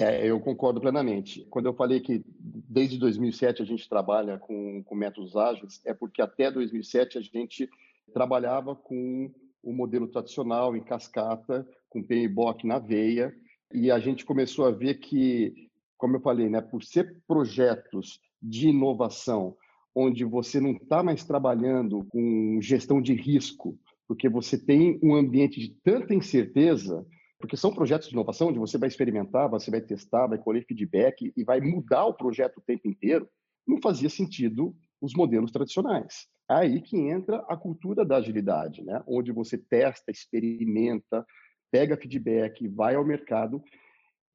É, 0.00 0.24
eu 0.24 0.38
concordo 0.38 0.80
plenamente. 0.80 1.44
Quando 1.50 1.66
eu 1.66 1.74
falei 1.74 1.98
que 1.98 2.22
desde 2.28 2.98
2007 2.98 3.62
a 3.62 3.64
gente 3.64 3.88
trabalha 3.88 4.38
com, 4.38 4.80
com 4.84 4.94
métodos 4.94 5.34
ágeis, 5.34 5.80
é 5.84 5.92
porque 5.92 6.22
até 6.22 6.52
2007 6.52 7.18
a 7.18 7.20
gente 7.20 7.68
trabalhava 8.14 8.76
com 8.76 9.28
o 9.60 9.72
modelo 9.72 10.06
tradicional 10.06 10.76
em 10.76 10.84
cascata, 10.84 11.68
com 11.90 12.00
PMBOK 12.00 12.64
na 12.64 12.78
veia, 12.78 13.34
e 13.74 13.90
a 13.90 13.98
gente 13.98 14.24
começou 14.24 14.66
a 14.66 14.70
ver 14.70 15.00
que, 15.00 15.68
como 15.96 16.14
eu 16.14 16.20
falei, 16.20 16.48
né, 16.48 16.60
por 16.60 16.84
ser 16.84 17.16
projetos 17.26 18.20
de 18.40 18.68
inovação, 18.68 19.56
onde 19.92 20.24
você 20.24 20.60
não 20.60 20.70
está 20.70 21.02
mais 21.02 21.24
trabalhando 21.24 22.04
com 22.04 22.60
gestão 22.62 23.02
de 23.02 23.14
risco, 23.14 23.76
porque 24.06 24.28
você 24.28 24.56
tem 24.56 24.96
um 25.02 25.16
ambiente 25.16 25.58
de 25.58 25.70
tanta 25.82 26.14
incerteza, 26.14 27.04
porque 27.38 27.56
são 27.56 27.72
projetos 27.72 28.08
de 28.08 28.14
inovação 28.14 28.48
onde 28.48 28.58
você 28.58 28.76
vai 28.76 28.88
experimentar, 28.88 29.48
você 29.48 29.70
vai 29.70 29.80
testar, 29.80 30.26
vai 30.26 30.38
colher 30.38 30.66
feedback 30.66 31.32
e 31.36 31.44
vai 31.44 31.60
mudar 31.60 32.06
o 32.06 32.14
projeto 32.14 32.58
o 32.58 32.62
tempo 32.62 32.88
inteiro, 32.88 33.28
não 33.66 33.80
fazia 33.80 34.10
sentido 34.10 34.74
os 35.00 35.14
modelos 35.14 35.52
tradicionais. 35.52 36.26
Aí 36.48 36.80
que 36.80 36.96
entra 36.96 37.44
a 37.48 37.56
cultura 37.56 38.04
da 38.04 38.16
agilidade, 38.16 38.82
né? 38.82 39.02
onde 39.06 39.30
você 39.30 39.56
testa, 39.56 40.10
experimenta, 40.10 41.24
pega 41.70 41.96
feedback, 41.96 42.66
vai 42.66 42.94
ao 42.94 43.04
mercado 43.04 43.62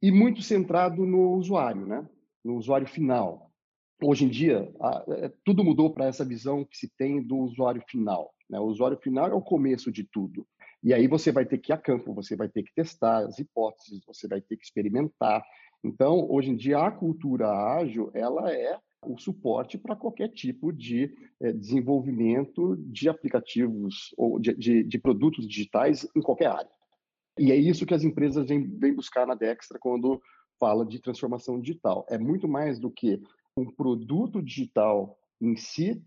e 0.01 0.11
muito 0.11 0.41
centrado 0.41 1.05
no 1.05 1.31
usuário, 1.31 1.85
né? 1.85 2.07
no 2.43 2.55
usuário 2.55 2.87
final. 2.87 3.51
Hoje 4.01 4.25
em 4.25 4.29
dia, 4.29 4.71
é, 5.17 5.31
tudo 5.43 5.63
mudou 5.63 5.91
para 5.91 6.05
essa 6.05 6.23
visão 6.23 6.63
que 6.63 6.77
se 6.77 6.91
tem 6.97 7.21
do 7.21 7.37
usuário 7.37 7.81
final. 7.89 8.33
Né? 8.49 8.59
O 8.59 8.65
usuário 8.65 8.97
final 8.97 9.27
é 9.27 9.33
o 9.33 9.41
começo 9.41 9.91
de 9.91 10.03
tudo. 10.03 10.45
E 10.83 10.93
aí 10.93 11.07
você 11.07 11.31
vai 11.31 11.45
ter 11.45 11.57
que 11.59 11.71
ir 11.71 11.73
a 11.73 11.77
campo, 11.77 12.13
você 12.13 12.35
vai 12.35 12.49
ter 12.49 12.61
que 12.61 12.73
testar 12.73 13.25
as 13.25 13.39
hipóteses, 13.39 14.03
você 14.05 14.27
vai 14.27 14.41
ter 14.41 14.57
que 14.57 14.65
experimentar. 14.65 15.43
Então, 15.81 16.29
hoje 16.29 16.49
em 16.49 16.55
dia, 16.55 16.79
a 16.79 16.91
cultura 16.91 17.49
ágil, 17.49 18.11
ela 18.13 18.51
é 18.51 18.77
o 19.05 19.17
suporte 19.17 19.77
para 19.77 19.95
qualquer 19.95 20.29
tipo 20.29 20.71
de 20.71 21.13
é, 21.41 21.51
desenvolvimento 21.51 22.75
de 22.77 23.09
aplicativos 23.09 24.13
ou 24.17 24.39
de, 24.39 24.53
de, 24.55 24.83
de, 24.83 24.99
produtos 24.99 25.47
digitais 25.47 26.07
em 26.15 26.21
qualquer 26.21 26.47
área. 26.47 26.71
E 27.37 27.51
é 27.51 27.55
isso 27.55 27.85
que 27.85 27.93
as 27.93 28.03
empresas 28.03 28.47
vêm, 28.47 28.63
vêm 28.77 28.93
buscar 28.93 29.25
na 29.25 29.35
Dextra 29.35 29.79
quando 29.79 30.21
fala 30.59 30.85
de 30.85 30.99
transformação 30.99 31.59
digital. 31.59 32.05
É 32.09 32.17
muito 32.17 32.47
mais 32.47 32.79
do 32.79 32.89
que 32.89 33.21
um 33.57 33.65
produto 33.65 34.41
digital 34.41 35.17
em 35.41 35.55
si, 35.55 36.01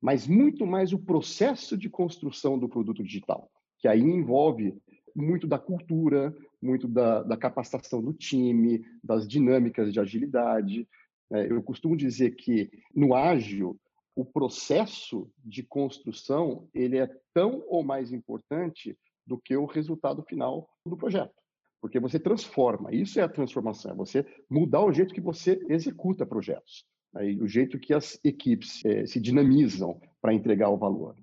mas 0.00 0.26
muito 0.26 0.66
mais 0.66 0.92
o 0.92 0.98
processo 0.98 1.76
de 1.76 1.90
construção 1.90 2.58
do 2.58 2.68
produto 2.68 3.02
digital, 3.02 3.50
que 3.78 3.88
aí 3.88 4.00
envolve 4.00 4.76
muito 5.14 5.46
da 5.46 5.58
cultura, 5.58 6.34
muito 6.60 6.86
da, 6.86 7.22
da 7.22 7.36
capacitação 7.36 8.02
do 8.02 8.12
time, 8.12 8.84
das 9.02 9.26
dinâmicas 9.26 9.92
de 9.92 10.00
agilidade. 10.00 10.88
É, 11.32 11.50
eu 11.50 11.62
costumo 11.62 11.96
dizer 11.96 12.36
que 12.36 12.70
no 12.94 13.14
ágil 13.14 13.78
o 14.14 14.24
processo 14.24 15.30
de 15.44 15.62
construção 15.62 16.68
ele 16.74 16.98
é 16.98 17.08
tão 17.32 17.62
ou 17.68 17.84
mais 17.84 18.12
importante 18.12 18.98
do 19.26 19.38
que 19.38 19.56
o 19.56 19.66
resultado 19.66 20.22
final 20.22 20.68
do 20.84 20.96
projeto, 20.96 21.34
porque 21.80 22.00
você 22.00 22.18
transforma. 22.18 22.92
Isso 22.92 23.20
é 23.20 23.22
a 23.22 23.28
transformação. 23.28 23.92
É 23.92 23.94
você 23.94 24.26
mudar 24.50 24.84
o 24.84 24.92
jeito 24.92 25.14
que 25.14 25.20
você 25.20 25.60
executa 25.68 26.26
projetos 26.26 26.84
aí, 27.14 27.40
o 27.40 27.46
jeito 27.46 27.78
que 27.78 27.94
as 27.94 28.18
equipes 28.24 28.84
é, 28.84 29.06
se 29.06 29.20
dinamizam 29.20 30.00
para 30.20 30.34
entregar 30.34 30.70
o 30.70 30.76
valor. 30.76 31.16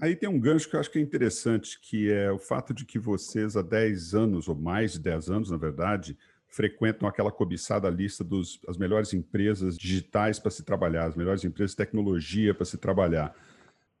Aí 0.00 0.16
tem 0.16 0.28
um 0.28 0.40
gancho 0.40 0.68
que 0.68 0.76
eu 0.76 0.80
acho 0.80 0.90
que 0.90 0.98
é 0.98 1.02
interessante, 1.02 1.78
que 1.80 2.10
é 2.10 2.30
o 2.30 2.38
fato 2.38 2.74
de 2.74 2.84
que 2.84 2.98
vocês 2.98 3.56
há 3.56 3.62
10 3.62 4.14
anos, 4.14 4.48
ou 4.48 4.54
mais 4.54 4.92
de 4.92 5.00
10 5.00 5.30
anos, 5.30 5.50
na 5.50 5.56
verdade, 5.56 6.16
frequentam 6.48 7.08
aquela 7.08 7.32
cobiçada 7.32 7.88
lista 7.88 8.22
das 8.22 8.76
melhores 8.76 9.14
empresas 9.14 9.76
digitais 9.78 10.38
para 10.38 10.50
se 10.50 10.62
trabalhar, 10.62 11.06
as 11.06 11.16
melhores 11.16 11.44
empresas 11.44 11.70
de 11.70 11.78
tecnologia 11.78 12.54
para 12.54 12.66
se 12.66 12.76
trabalhar. 12.76 13.34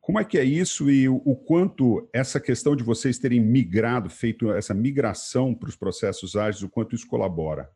Como 0.00 0.18
é 0.18 0.24
que 0.24 0.36
é 0.36 0.44
isso 0.44 0.90
e 0.90 1.08
o, 1.08 1.36
quanto 1.36 2.08
essa 2.12 2.40
questão 2.40 2.74
de 2.74 2.82
vocês 2.82 3.18
terem 3.18 3.40
migrado, 3.40 4.10
feito 4.10 4.52
essa 4.52 4.74
migração 4.74 5.54
para 5.54 5.68
os 5.68 5.76
processos 5.76 6.34
ágeis, 6.34 6.62
o 6.62 6.68
quanto 6.68 6.94
isso 6.94 7.06
colabora? 7.06 7.70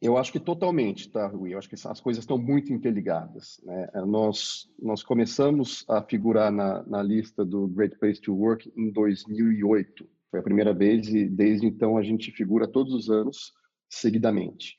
Eu 0.00 0.18
acho 0.18 0.30
que 0.30 0.38
totalmente, 0.38 1.10
tá, 1.10 1.26
Rui? 1.26 1.54
Eu 1.54 1.58
acho 1.58 1.68
que 1.68 1.74
as 1.74 2.00
coisas 2.00 2.22
estão 2.22 2.36
muito 2.36 2.72
interligadas. 2.72 3.60
Né? 3.64 3.88
É, 3.94 4.00
nós, 4.04 4.70
nós 4.78 5.02
começamos 5.02 5.84
a 5.88 6.02
figurar 6.02 6.52
na, 6.52 6.82
na 6.82 7.02
lista 7.02 7.44
do 7.44 7.66
Great 7.68 7.98
Place 7.98 8.20
to 8.20 8.34
Work 8.34 8.70
em 8.76 8.90
2008. 8.90 10.06
Foi 10.30 10.40
a 10.40 10.42
primeira 10.42 10.74
vez 10.74 11.08
e 11.08 11.26
desde 11.26 11.66
então 11.66 11.96
a 11.96 12.02
gente 12.02 12.30
figura 12.32 12.68
todos 12.68 12.92
os 12.92 13.08
anos 13.08 13.52
seguidamente. 13.88 14.78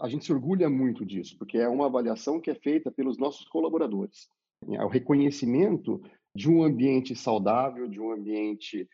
A 0.00 0.08
gente 0.08 0.24
se 0.24 0.32
orgulha 0.32 0.68
muito 0.70 1.04
disso, 1.04 1.36
porque 1.38 1.58
é 1.58 1.68
uma 1.68 1.86
avaliação 1.86 2.40
que 2.40 2.50
é 2.50 2.54
feita 2.54 2.90
pelos 2.90 3.18
nossos 3.18 3.46
colaboradores. 3.48 4.28
É 4.72 4.82
o 4.82 4.88
reconhecimento 4.88 6.02
de 6.34 6.50
um 6.50 6.62
ambiente 6.62 7.14
saudável, 7.14 7.86
de 7.86 8.00
um 8.00 8.10
ambiente 8.10 8.88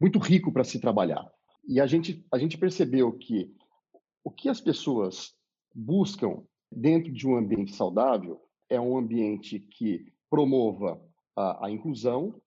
muito 0.00 0.18
rico 0.18 0.50
para 0.50 0.64
se 0.64 0.80
trabalhar. 0.80 1.30
E 1.68 1.80
a 1.80 1.86
gente, 1.86 2.24
a 2.32 2.38
gente 2.38 2.58
percebeu 2.58 3.12
que 3.12 3.54
o 4.24 4.30
que 4.30 4.48
as 4.48 4.60
pessoas 4.60 5.34
buscam 5.74 6.42
dentro 6.70 7.12
de 7.12 7.26
um 7.26 7.36
ambiente 7.36 7.74
saudável 7.74 8.40
é 8.68 8.80
um 8.80 8.96
ambiente 8.96 9.58
que 9.58 10.12
promova 10.30 11.00
a, 11.36 11.66
a 11.66 11.70
inclusão, 11.70 12.40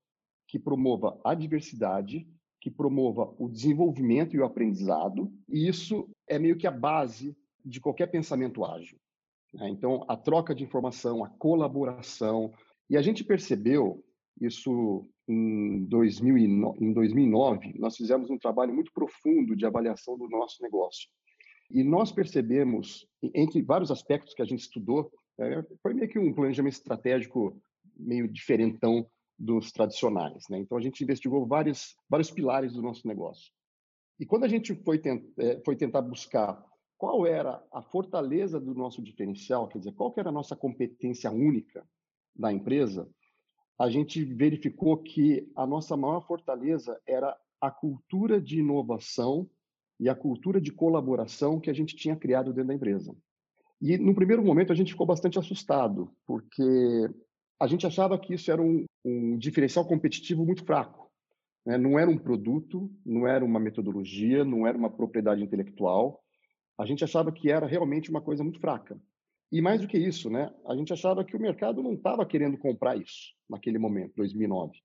que 0.48 0.58
promova 0.58 1.20
a 1.24 1.34
diversidade, 1.34 2.28
que 2.60 2.72
promova 2.72 3.34
o 3.38 3.48
desenvolvimento 3.48 4.36
e 4.36 4.40
o 4.40 4.46
aprendizado, 4.46 5.32
e 5.48 5.68
isso 5.68 6.10
é 6.28 6.40
meio 6.40 6.58
que 6.58 6.66
a 6.66 6.72
base 6.72 7.38
de 7.64 7.80
qualquer 7.80 8.08
pensamento 8.08 8.66
ágil. 8.66 8.98
Né? 9.54 9.70
Então, 9.70 10.04
a 10.08 10.18
troca 10.18 10.56
de 10.56 10.64
informação, 10.64 11.24
a 11.24 11.30
colaboração, 11.30 12.52
e 12.90 12.98
a 12.98 13.02
gente 13.02 13.24
percebeu 13.24 14.04
isso 14.40 15.08
em, 15.28 15.86
2009, 15.86 16.84
em 16.84 16.94
2009, 16.94 17.74
nós 17.80 17.96
fizemos 17.96 18.30
um 18.30 18.38
trabalho 18.38 18.74
muito 18.74 18.92
profundo 18.92 19.56
de 19.56 19.66
avaliação 19.66 20.18
do 20.18 20.28
nosso 20.28 20.62
negócio. 20.62 21.10
E 21.70 21.84
nós 21.84 22.12
percebemos, 22.12 23.08
entre 23.34 23.62
vários 23.62 23.92
aspectos 23.92 24.34
que 24.34 24.42
a 24.42 24.46
gente 24.46 24.62
estudou, 24.62 25.12
é, 25.40 25.64
foi 25.82 25.94
meio 25.94 26.08
que 26.08 26.20
um 26.20 26.34
planejamento 26.34 26.74
estratégico 26.74 27.60
meio 27.98 28.28
diferentão 28.28 29.08
dos 29.38 29.72
tradicionais. 29.72 30.46
Né? 30.50 30.60
Então, 30.60 30.78
a 30.78 30.82
gente 30.82 31.04
investigou 31.04 31.46
vários, 31.46 31.96
vários 32.10 32.32
pilares 32.32 32.74
do 32.74 32.82
nosso 32.82 33.08
negócio. 33.08 33.52
E 34.20 34.26
quando 34.26 34.46
a 34.46 34.48
gente 34.48 34.74
foi, 34.76 35.00
tent, 35.00 35.24
é, 35.38 35.62
foi 35.66 35.76
tentar 35.76 36.02
buscar 36.02 36.64
qual 36.98 37.26
era 37.26 37.62
a 37.74 37.82
fortaleza 37.82 38.60
do 38.60 38.74
nosso 38.74 39.02
diferencial, 39.02 39.68
quer 39.68 39.80
dizer, 39.80 39.94
qual 39.94 40.14
era 40.16 40.30
a 40.30 40.34
nossa 40.34 40.56
competência 40.56 41.30
única 41.30 41.86
da 42.34 42.52
empresa, 42.52 43.10
a 43.78 43.90
gente 43.90 44.24
verificou 44.24 44.98
que 44.98 45.52
a 45.56 45.68
nossa 45.68 45.98
maior 45.98 46.26
fortaleza 46.26 47.00
era 47.06 47.38
a 47.60 47.70
cultura 47.70 48.40
de 48.40 48.60
inovação 48.60 49.50
e 50.00 50.10
a 50.10 50.16
cultura 50.16 50.60
de 50.60 50.72
colaboração 50.72 51.60
que 51.60 51.70
a 51.70 51.74
gente 51.74 51.96
tinha 51.96 52.16
criado 52.16 52.54
dentro 52.54 52.68
da 52.70 52.74
empresa. 52.74 53.16
E 53.82 53.98
no 53.98 54.16
primeiro 54.16 54.44
momento 54.44 54.72
a 54.72 54.76
gente 54.76 54.92
ficou 54.92 55.06
bastante 55.06 55.38
assustado, 55.38 56.12
porque 56.26 57.10
a 57.60 57.68
gente 57.68 57.86
achava 57.86 58.18
que 58.18 58.34
isso 58.34 58.52
era 58.52 58.62
um, 58.62 58.86
um 59.04 59.38
diferencial 59.38 59.86
competitivo 59.86 60.46
muito 60.46 60.66
fraco. 60.66 61.12
Né? 61.66 61.78
Não 61.78 61.98
era 61.98 62.10
um 62.10 62.18
produto, 62.18 62.92
não 63.06 63.28
era 63.28 63.44
uma 63.44 63.60
metodologia, 63.60 64.44
não 64.44 64.68
era 64.68 64.78
uma 64.78 64.90
propriedade 64.90 65.44
intelectual. 65.44 66.22
A 66.78 66.86
gente 66.86 67.04
achava 67.04 67.32
que 67.32 67.50
era 67.50 67.66
realmente 67.66 68.10
uma 68.10 68.22
coisa 68.22 68.44
muito 68.44 68.60
fraca. 68.60 69.00
E 69.52 69.62
mais 69.62 69.82
do 69.82 69.88
que 69.88 69.98
isso, 69.98 70.30
né? 70.30 70.54
a 70.66 70.76
gente 70.76 70.92
achava 70.92 71.24
que 71.24 71.36
o 71.36 71.40
mercado 71.40 71.82
não 71.82 71.94
estava 71.94 72.26
querendo 72.26 72.58
comprar 72.58 72.98
isso 72.98 73.34
naquele 73.50 73.78
momento, 73.78 74.14
2009. 74.16 74.78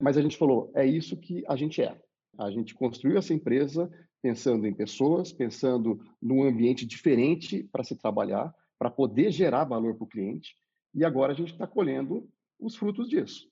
Mas 0.00 0.16
a 0.16 0.22
gente 0.22 0.36
falou, 0.36 0.70
é 0.74 0.84
isso 0.84 1.16
que 1.16 1.44
a 1.48 1.56
gente 1.56 1.82
é. 1.82 2.00
A 2.38 2.50
gente 2.50 2.74
construiu 2.74 3.18
essa 3.18 3.34
empresa 3.34 3.90
pensando 4.22 4.66
em 4.66 4.72
pessoas, 4.72 5.32
pensando 5.32 6.00
num 6.20 6.44
ambiente 6.44 6.86
diferente 6.86 7.64
para 7.72 7.84
se 7.84 7.96
trabalhar, 7.96 8.54
para 8.78 8.90
poder 8.90 9.30
gerar 9.30 9.64
valor 9.64 9.94
para 9.94 10.04
o 10.04 10.08
cliente, 10.08 10.56
e 10.94 11.04
agora 11.04 11.32
a 11.32 11.36
gente 11.36 11.52
está 11.52 11.66
colhendo 11.66 12.28
os 12.58 12.76
frutos 12.76 13.08
disso. 13.08 13.48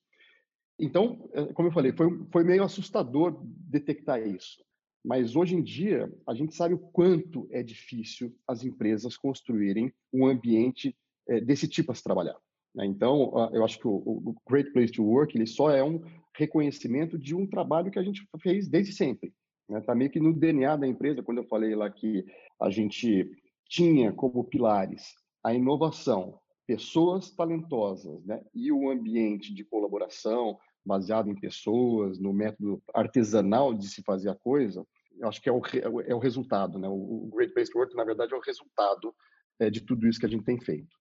Então, 0.78 1.28
eh, 1.32 1.52
como 1.52 1.68
eu 1.68 1.72
falei, 1.72 1.92
foi, 1.92 2.08
foi 2.32 2.44
meio 2.44 2.62
assustador 2.62 3.38
detectar 3.44 4.20
isso. 4.26 4.62
Mas 5.04 5.34
hoje 5.34 5.54
em 5.54 5.62
dia, 5.62 6.12
a 6.26 6.34
gente 6.34 6.54
sabe 6.54 6.74
o 6.74 6.78
quanto 6.78 7.48
é 7.50 7.62
difícil 7.62 8.34
as 8.46 8.64
empresas 8.64 9.16
construírem 9.16 9.92
um 10.12 10.26
ambiente 10.26 10.96
é, 11.26 11.40
desse 11.40 11.66
tipo 11.66 11.86
para 11.86 11.94
se 11.94 12.02
trabalhar. 12.02 12.36
Né? 12.74 12.86
Então, 12.86 13.32
eu 13.52 13.64
acho 13.64 13.78
que 13.78 13.88
o, 13.88 14.36
Great 14.48 14.72
Place 14.72 14.92
to 14.92 15.02
Work 15.02 15.36
ele 15.36 15.46
só 15.46 15.70
é 15.70 15.82
um 15.82 16.02
reconhecimento 16.40 17.18
de 17.18 17.34
um 17.34 17.46
trabalho 17.46 17.90
que 17.90 17.98
a 17.98 18.02
gente 18.02 18.26
fez 18.42 18.68
desde 18.68 18.92
sempre. 18.92 19.32
Está 19.68 19.94
né? 19.94 19.98
meio 19.98 20.10
que 20.10 20.20
no 20.20 20.32
DNA 20.32 20.76
da 20.76 20.86
empresa, 20.86 21.22
quando 21.22 21.38
eu 21.38 21.46
falei 21.46 21.74
lá 21.74 21.88
que 21.90 22.24
a 22.60 22.70
gente 22.70 23.30
tinha 23.68 24.12
como 24.12 24.44
pilares 24.44 25.14
a 25.44 25.54
inovação, 25.54 26.38
pessoas 26.66 27.30
talentosas 27.30 28.24
né? 28.24 28.42
e 28.54 28.72
o 28.72 28.90
ambiente 28.90 29.54
de 29.54 29.64
colaboração 29.64 30.58
baseado 30.84 31.28
em 31.28 31.38
pessoas, 31.38 32.18
no 32.18 32.32
método 32.32 32.82
artesanal 32.94 33.74
de 33.74 33.86
se 33.88 34.02
fazer 34.02 34.30
a 34.30 34.34
coisa, 34.34 34.84
eu 35.18 35.28
acho 35.28 35.40
que 35.40 35.48
é 35.48 35.52
o, 35.52 35.60
é 36.00 36.14
o 36.14 36.18
resultado, 36.18 36.78
né? 36.78 36.88
O, 36.88 37.28
Great 37.34 37.52
Place 37.52 37.70
to 37.70 37.78
Work, 37.78 37.94
na 37.94 38.04
verdade, 38.04 38.32
é 38.32 38.36
o 38.36 38.40
resultado 38.40 39.14
é, 39.58 39.68
de 39.68 39.82
tudo 39.82 40.08
isso 40.08 40.18
que 40.18 40.24
a 40.24 40.28
gente 40.28 40.44
tem 40.44 40.58
feito. 40.58 40.96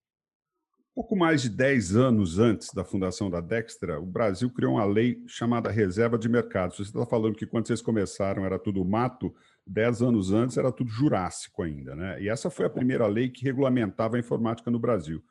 Pouco 1.00 1.16
mais 1.16 1.42
de 1.42 1.50
10 1.50 1.96
anos 1.96 2.40
antes 2.40 2.74
da 2.74 2.84
fundação 2.84 3.30
da 3.30 3.40
Dextra, 3.40 4.02
o 4.02 4.06
Brasil 4.06 4.50
criou 4.50 4.74
uma 4.74 4.84
lei 4.84 5.24
chamada 5.28 5.72
Reserva 5.72 6.18
de 6.18 6.28
Mercado. 6.28 6.76
Você 6.76 6.82
está 6.82 7.06
falando 7.06 7.38
que 7.38 7.46
quando 7.46 7.68
vocês 7.68 7.82
começaram 7.82 8.44
era 8.44 8.60
tudo 8.60 8.84
mato, 8.84 9.34
10 9.66 10.02
anos 10.02 10.34
antes 10.34 10.58
era 10.58 10.74
tudo 10.74 10.90
jurássico 10.90 11.64
ainda, 11.64 11.96
né? 11.96 12.22
E 12.22 12.28
essa 12.28 12.50
foi 12.50 12.66
a 12.66 12.70
primeira 12.70 13.08
lei 13.08 13.30
que 13.30 13.46
regulamentava 13.46 14.18
a 14.18 14.20
informática 14.20 14.70
no 14.70 14.78
Brasil. 14.78 15.24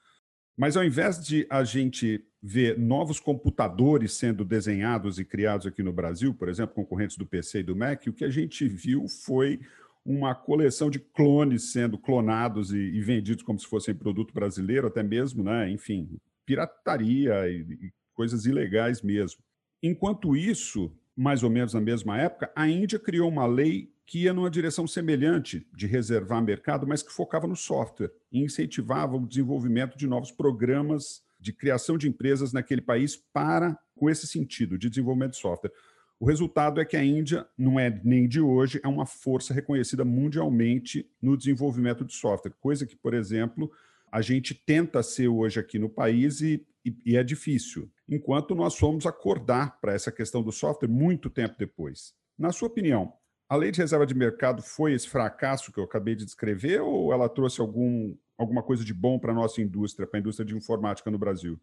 Mas 0.57 0.75
ao 0.75 0.83
invés 0.83 1.23
de 1.23 1.47
a 1.51 1.63
gente 1.63 2.25
ver 2.43 2.79
novos 2.79 3.21
computadores 3.21 4.15
sendo 4.15 4.47
desenhados 4.47 5.19
e 5.19 5.25
criados 5.27 5.67
aqui 5.67 5.83
no 5.83 5.93
Brasil, 5.93 6.33
por 6.33 6.49
exemplo, 6.49 6.75
concorrentes 6.75 7.19
do 7.19 7.27
PC 7.27 7.59
e 7.59 7.65
do 7.65 7.77
Mac, 7.77 8.07
o 8.07 8.13
que 8.15 8.25
a 8.25 8.31
gente 8.31 8.67
viu 8.67 9.07
foi 9.07 9.61
uma 10.09 10.35
coleção 10.35 10.89
de 10.89 10.99
clones 10.99 11.71
sendo 11.71 11.99
clonados 11.99 12.73
e, 12.73 12.79
e, 12.79 13.01
vendidos 13.03 13.45
como 13.45 13.59
se 13.59 13.67
fossem 13.67 13.95
produto 13.95 14.33
brasileiro, 14.33 14.87
até 14.87 15.03
mesmo, 15.03 15.45
né? 15.45 15.71
enfim, 15.71 16.19
pirataria 16.47 17.47
e, 17.47 17.61
e 17.61 17.93
coisas 18.15 18.47
ilegais 18.47 19.03
mesmo. 19.03 19.43
Enquanto 19.83 20.35
isso, 20.35 20.91
mais 21.15 21.43
ou 21.43 21.51
menos 21.51 21.75
na 21.75 21.81
mesma 21.83 22.17
época, 22.17 22.51
a 22.57 22.67
Índia 22.67 22.99
criou 22.99 23.29
uma 23.29 23.45
lei 23.45 23.93
que 24.07 24.23
ia 24.23 24.33
numa 24.33 24.49
direção 24.49 24.87
semelhante 24.87 25.69
de 25.77 25.87
reservar 25.87 26.43
mercado, 26.43 26.87
mas 26.87 27.03
que 27.03 27.13
focava 27.13 27.47
no 27.47 27.55
software 27.55 28.11
e 28.33 28.43
incentivava 28.43 29.15
o 29.15 29.27
desenvolvimento 29.27 29.95
de 29.99 30.07
novos 30.07 30.33
programas 30.33 31.23
de 31.39 31.53
criação 31.53 31.99
de 31.99 32.09
empresas 32.09 32.51
naquele 32.51 32.81
país 32.81 33.15
para 33.15 33.79
com 33.95 34.09
esse 34.09 34.27
sentido 34.27 34.79
de 34.79 34.89
desenvolvimento 34.89 35.33
de 35.33 35.39
software. 35.39 35.73
O 36.21 36.27
resultado 36.27 36.81
é 36.81 36.85
que 36.85 36.97
a 36.97 37.05
Índia 37.05 37.47
não 37.57 37.79
é 37.79 38.01
nem 38.03 38.27
de 38.27 38.41
hoje, 38.41 38.81
é 38.83 38.89
uma 38.89 39.07
força 39.07 39.55
reconhecida 39.55 40.05
mundialmente 40.05 41.09
no 41.23 41.37
desenvolvimento 41.37 42.05
de 42.05 42.13
software, 42.13 42.55
coisa 42.61 42.85
que, 42.85 42.97
por 42.97 43.15
exemplo, 43.15 43.71
a 44.11 44.21
gente 44.21 44.53
tenta 44.53 45.01
ser 45.03 45.29
hoje 45.29 45.61
aqui 45.61 45.79
no 45.79 45.89
país 45.89 46.41
e, 46.41 46.67
e, 46.85 46.97
e 47.07 47.17
é 47.17 47.23
difícil, 47.23 47.89
enquanto 48.09 48.55
nós 48.57 48.77
fomos 48.77 49.07
acordar 49.07 49.81
para 49.81 49.93
essa 49.93 50.11
questão 50.11 50.43
do 50.43 50.51
software 50.51 50.89
muito 50.89 51.31
tempo 51.31 51.55
depois. 51.57 52.13
Na 52.37 52.51
sua 52.51 52.67
opinião, 52.67 53.13
a 53.49 53.55
lei 53.55 53.71
de 53.71 53.81
reserva 53.81 54.05
de 54.05 54.15
mercado 54.15 54.61
foi 54.61 54.95
esse 54.95 55.09
fracasso 55.09 55.73
que 55.73 55.79
eu 55.79 55.85
acabei 55.85 56.17
de 56.17 56.25
descrever 56.25 56.81
ou 56.81 57.13
ela 57.13 57.29
trouxe 57.29 57.61
algum, 57.61 58.15
alguma 58.37 58.63
coisa 58.63 58.85
de 58.85 58.93
bom 58.93 59.21
para 59.21 59.31
a 59.31 59.35
nossa 59.35 59.63
indústria, 59.63 60.07
para 60.07 60.19
a 60.19 60.21
indústria 60.21 60.45
de 60.45 60.57
informática 60.57 61.11
no 61.13 61.19
Brasil? 61.19 61.61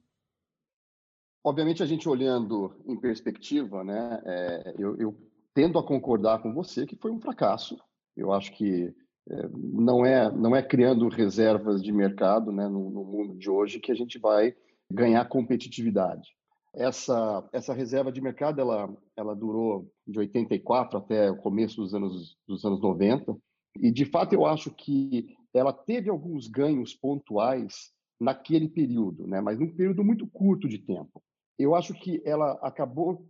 Obviamente, 1.46 1.84
a 1.84 1.86
gente 1.86 2.10
olhando 2.10 2.76
em 2.88 2.98
perspectiva, 2.98 3.84
né, 3.84 4.20
é, 4.26 4.76
eu, 4.80 4.98
eu, 4.98 5.16
tendo 5.54 5.78
a 5.78 5.84
concordar 5.86 6.42
com 6.42 6.52
você 6.52 6.88
que 6.88 6.96
foi 6.96 7.12
um 7.12 7.22
fracasso. 7.22 7.78
Eu 8.18 8.34
acho 8.34 8.52
que 8.54 8.92
é, 9.30 9.50
não 9.54 10.04
é 10.04 10.32
não 10.32 10.56
é 10.56 10.64
criando 10.64 11.08
reservas 11.08 11.84
de 11.84 11.92
mercado, 11.92 12.52
né, 12.52 12.68
no, 12.68 12.90
no, 12.90 13.04
mundo 13.04 13.38
de 13.38 13.48
hoje 13.48 13.80
que 13.80 13.92
a 13.92 13.96
gente 13.96 14.18
vai 14.18 14.56
ganhar 14.92 15.24
competitividade. 15.30 16.32
Essa 16.74 17.48
essa 17.54 17.76
reserva 17.76 18.12
de 18.12 18.22
mercado 18.22 18.60
ela 18.60 18.92
ela 19.16 19.36
durou 19.36 19.88
de 20.08 20.18
84 20.18 20.98
até 20.98 21.30
o 21.30 21.38
começo 21.38 21.76
dos 21.76 21.94
anos 21.94 22.36
dos 22.48 22.66
anos 22.66 22.82
90 22.82 23.38
e 23.78 23.92
de 23.92 24.06
fato 24.06 24.34
eu 24.34 24.48
acho 24.48 24.72
que 24.72 25.28
ela 25.54 25.72
teve 25.72 26.10
alguns 26.10 26.48
ganhos 26.48 26.96
pontuais 26.96 27.94
naquele 28.20 28.68
período, 28.68 29.28
né, 29.28 29.42
mas 29.42 29.60
num 29.60 29.70
período 29.70 30.04
muito 30.04 30.26
curto 30.26 30.68
de 30.68 30.80
tempo 30.80 31.22
eu 31.58 31.76
acho 31.76 31.94
que 31.94 32.22
ela 32.26 32.54
acabou 32.62 33.26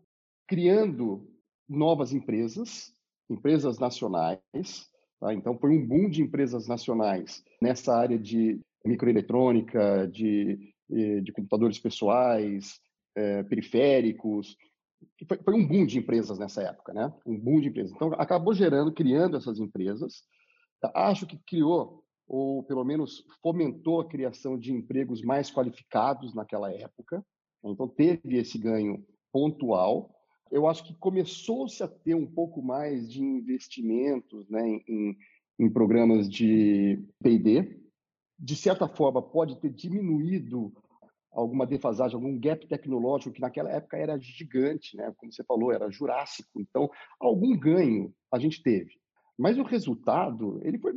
criando 0.48 1.28
novas 1.68 2.14
empresas, 2.14 2.94
empresas 3.30 3.80
nacionais. 3.80 4.40
Tá? 5.20 5.34
Então, 5.34 5.58
foi 5.58 5.72
um 5.72 5.86
boom 5.86 6.10
de 6.10 6.22
empresas 6.22 6.68
nacionais 6.68 7.44
nessa 7.62 7.96
área 7.96 8.18
de 8.18 8.60
microeletrônica, 8.86 10.08
de, 10.08 10.74
de 10.90 11.32
computadores 11.32 11.80
pessoais, 11.80 12.80
é, 13.16 13.44
periféricos. 13.44 14.56
Foi, 15.28 15.38
foi, 15.38 15.54
um 15.54 15.68
boom 15.68 15.86
de 15.86 15.98
empresas 15.98 16.38
nessa 16.38 16.62
época, 16.62 16.94
né? 16.94 17.12
Um 17.26 17.38
boom 17.40 17.60
de 17.60 17.70
empresas. 17.70 17.92
Então, 17.96 18.14
acabou 18.14 18.54
gerando, 18.54 18.94
criando 18.94 19.38
essas 19.38 19.60
empresas. 19.60 20.24
Acho 20.94 21.26
que 21.26 21.40
criou, 21.48 22.04
ou 22.28 22.64
pelo 22.64 22.84
menos 22.84 23.24
fomentou 23.42 24.02
a 24.02 24.08
criação 24.08 24.58
de 24.58 24.72
empregos 24.72 25.22
mais 25.22 25.50
qualificados 25.50 26.34
naquela 26.36 26.72
época. 26.72 27.26
Então, 27.72 27.88
teve 27.88 28.38
esse 28.38 28.58
ganho 28.58 29.04
pontual. 29.32 30.12
Eu 30.52 30.68
acho 30.68 30.84
que 30.86 30.94
começou-se 30.96 31.82
a 31.84 31.88
ter 31.88 32.16
um 32.16 32.26
pouco 32.26 32.62
mais 32.62 33.12
de 33.12 33.22
investimentos 33.22 34.48
né, 34.50 34.80
em, 34.88 35.18
em 35.60 35.70
programas 35.70 36.30
de 36.30 37.04
PD. 37.22 37.82
De 38.38 38.56
certa 38.56 38.88
forma, 38.88 39.22
pode 39.22 39.60
ter 39.60 39.70
diminuído 39.70 40.72
alguma 41.36 41.66
defasagem, 41.66 42.16
algum 42.16 42.40
gap 42.40 42.66
tecnológico 42.68 43.34
que 43.34 43.42
naquela 43.42 43.70
época 43.70 43.98
era 43.98 44.18
gigante, 44.18 44.96
né? 44.96 45.14
Como 45.18 45.32
você 45.32 45.44
falou, 45.44 45.72
era 45.72 45.92
jurássico. 45.92 46.62
Então, 46.62 46.90
algum 47.20 47.58
ganho 47.58 48.14
a 48.32 48.40
gente 48.40 48.64
teve. 48.64 48.94
Mas 49.38 49.58
o 49.58 49.64
resultado, 49.64 50.62
ele 50.64 50.80
foi 50.80 50.94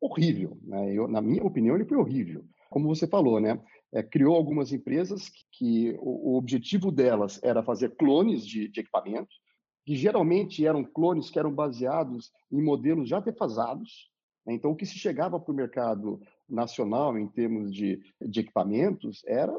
horrível, 0.00 0.58
né? 0.62 0.94
Eu, 0.94 1.06
na 1.06 1.20
minha 1.20 1.44
opinião, 1.44 1.74
ele 1.74 1.84
foi 1.84 1.98
horrível. 1.98 2.42
Como 2.70 2.88
você 2.88 3.06
falou, 3.06 3.38
né? 3.38 3.60
É, 3.92 4.02
criou 4.02 4.36
algumas 4.36 4.72
empresas 4.72 5.28
que, 5.28 5.44
que 5.52 5.98
o, 6.00 6.32
o, 6.32 6.36
objetivo 6.36 6.90
delas 6.92 7.40
era 7.42 7.62
fazer 7.62 7.96
clones 7.96 8.46
de, 8.46 8.68
de 8.68 8.80
equipamentos, 8.80 9.40
que 9.84 9.96
geralmente 9.96 10.64
eram 10.64 10.84
clones 10.84 11.30
que 11.30 11.38
eram 11.38 11.52
baseados 11.52 12.30
em 12.52 12.62
modelos 12.62 13.08
já 13.08 13.18
defasados. 13.18 14.10
Né? 14.46 14.54
Então, 14.54 14.70
o 14.70 14.76
que 14.76 14.86
se 14.86 14.98
chegava 14.98 15.40
para 15.40 15.52
o 15.52 15.56
mercado 15.56 16.20
nacional 16.48 17.18
em 17.18 17.26
termos 17.26 17.72
de, 17.72 18.00
de 18.20 18.40
equipamentos 18.40 19.22
era 19.26 19.52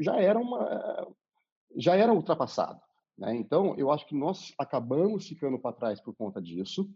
já 0.00 0.16
era 0.16 0.38
uma 0.38 1.06
já 1.76 1.94
era 1.94 2.12
ultrapassado. 2.12 2.80
Né? 3.16 3.36
Então, 3.36 3.76
eu 3.76 3.90
acho 3.92 4.06
que 4.06 4.14
nós 4.14 4.52
acabamos 4.58 5.28
ficando 5.28 5.58
para 5.58 5.76
trás 5.76 6.00
por 6.00 6.14
conta 6.14 6.40
disso. 6.40 6.88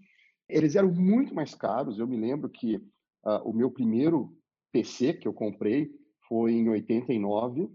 Eles 0.48 0.74
eram 0.74 0.90
muito 0.90 1.34
mais 1.34 1.54
caros. 1.54 1.98
Eu 1.98 2.06
me 2.06 2.16
lembro 2.16 2.48
que 2.48 2.76
uh, 2.76 3.42
o 3.44 3.52
meu 3.52 3.70
primeiro 3.70 4.36
PC 4.72 5.14
que 5.14 5.28
eu 5.28 5.32
comprei 5.32 5.92
foi 6.32 6.52
em 6.52 6.66
89 6.66 7.70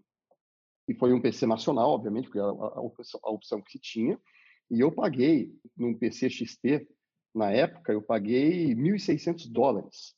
e 0.87 0.93
foi 0.95 1.13
um 1.13 1.21
PC 1.21 1.45
nacional, 1.45 1.91
obviamente, 1.91 2.23
porque 2.23 2.39
era 2.39 2.47
a, 2.47 2.81
opção, 2.81 3.19
a 3.23 3.29
opção 3.29 3.61
que 3.61 3.73
se 3.73 3.77
tinha. 3.77 4.19
E 4.71 4.79
eu 4.79 4.91
paguei 4.91 5.53
num 5.77 5.93
PC 5.93 6.27
XT 6.27 6.87
na 7.35 7.51
época, 7.51 7.93
eu 7.93 8.01
paguei 8.01 8.73
1.600 8.73 9.51
dólares. 9.51 10.15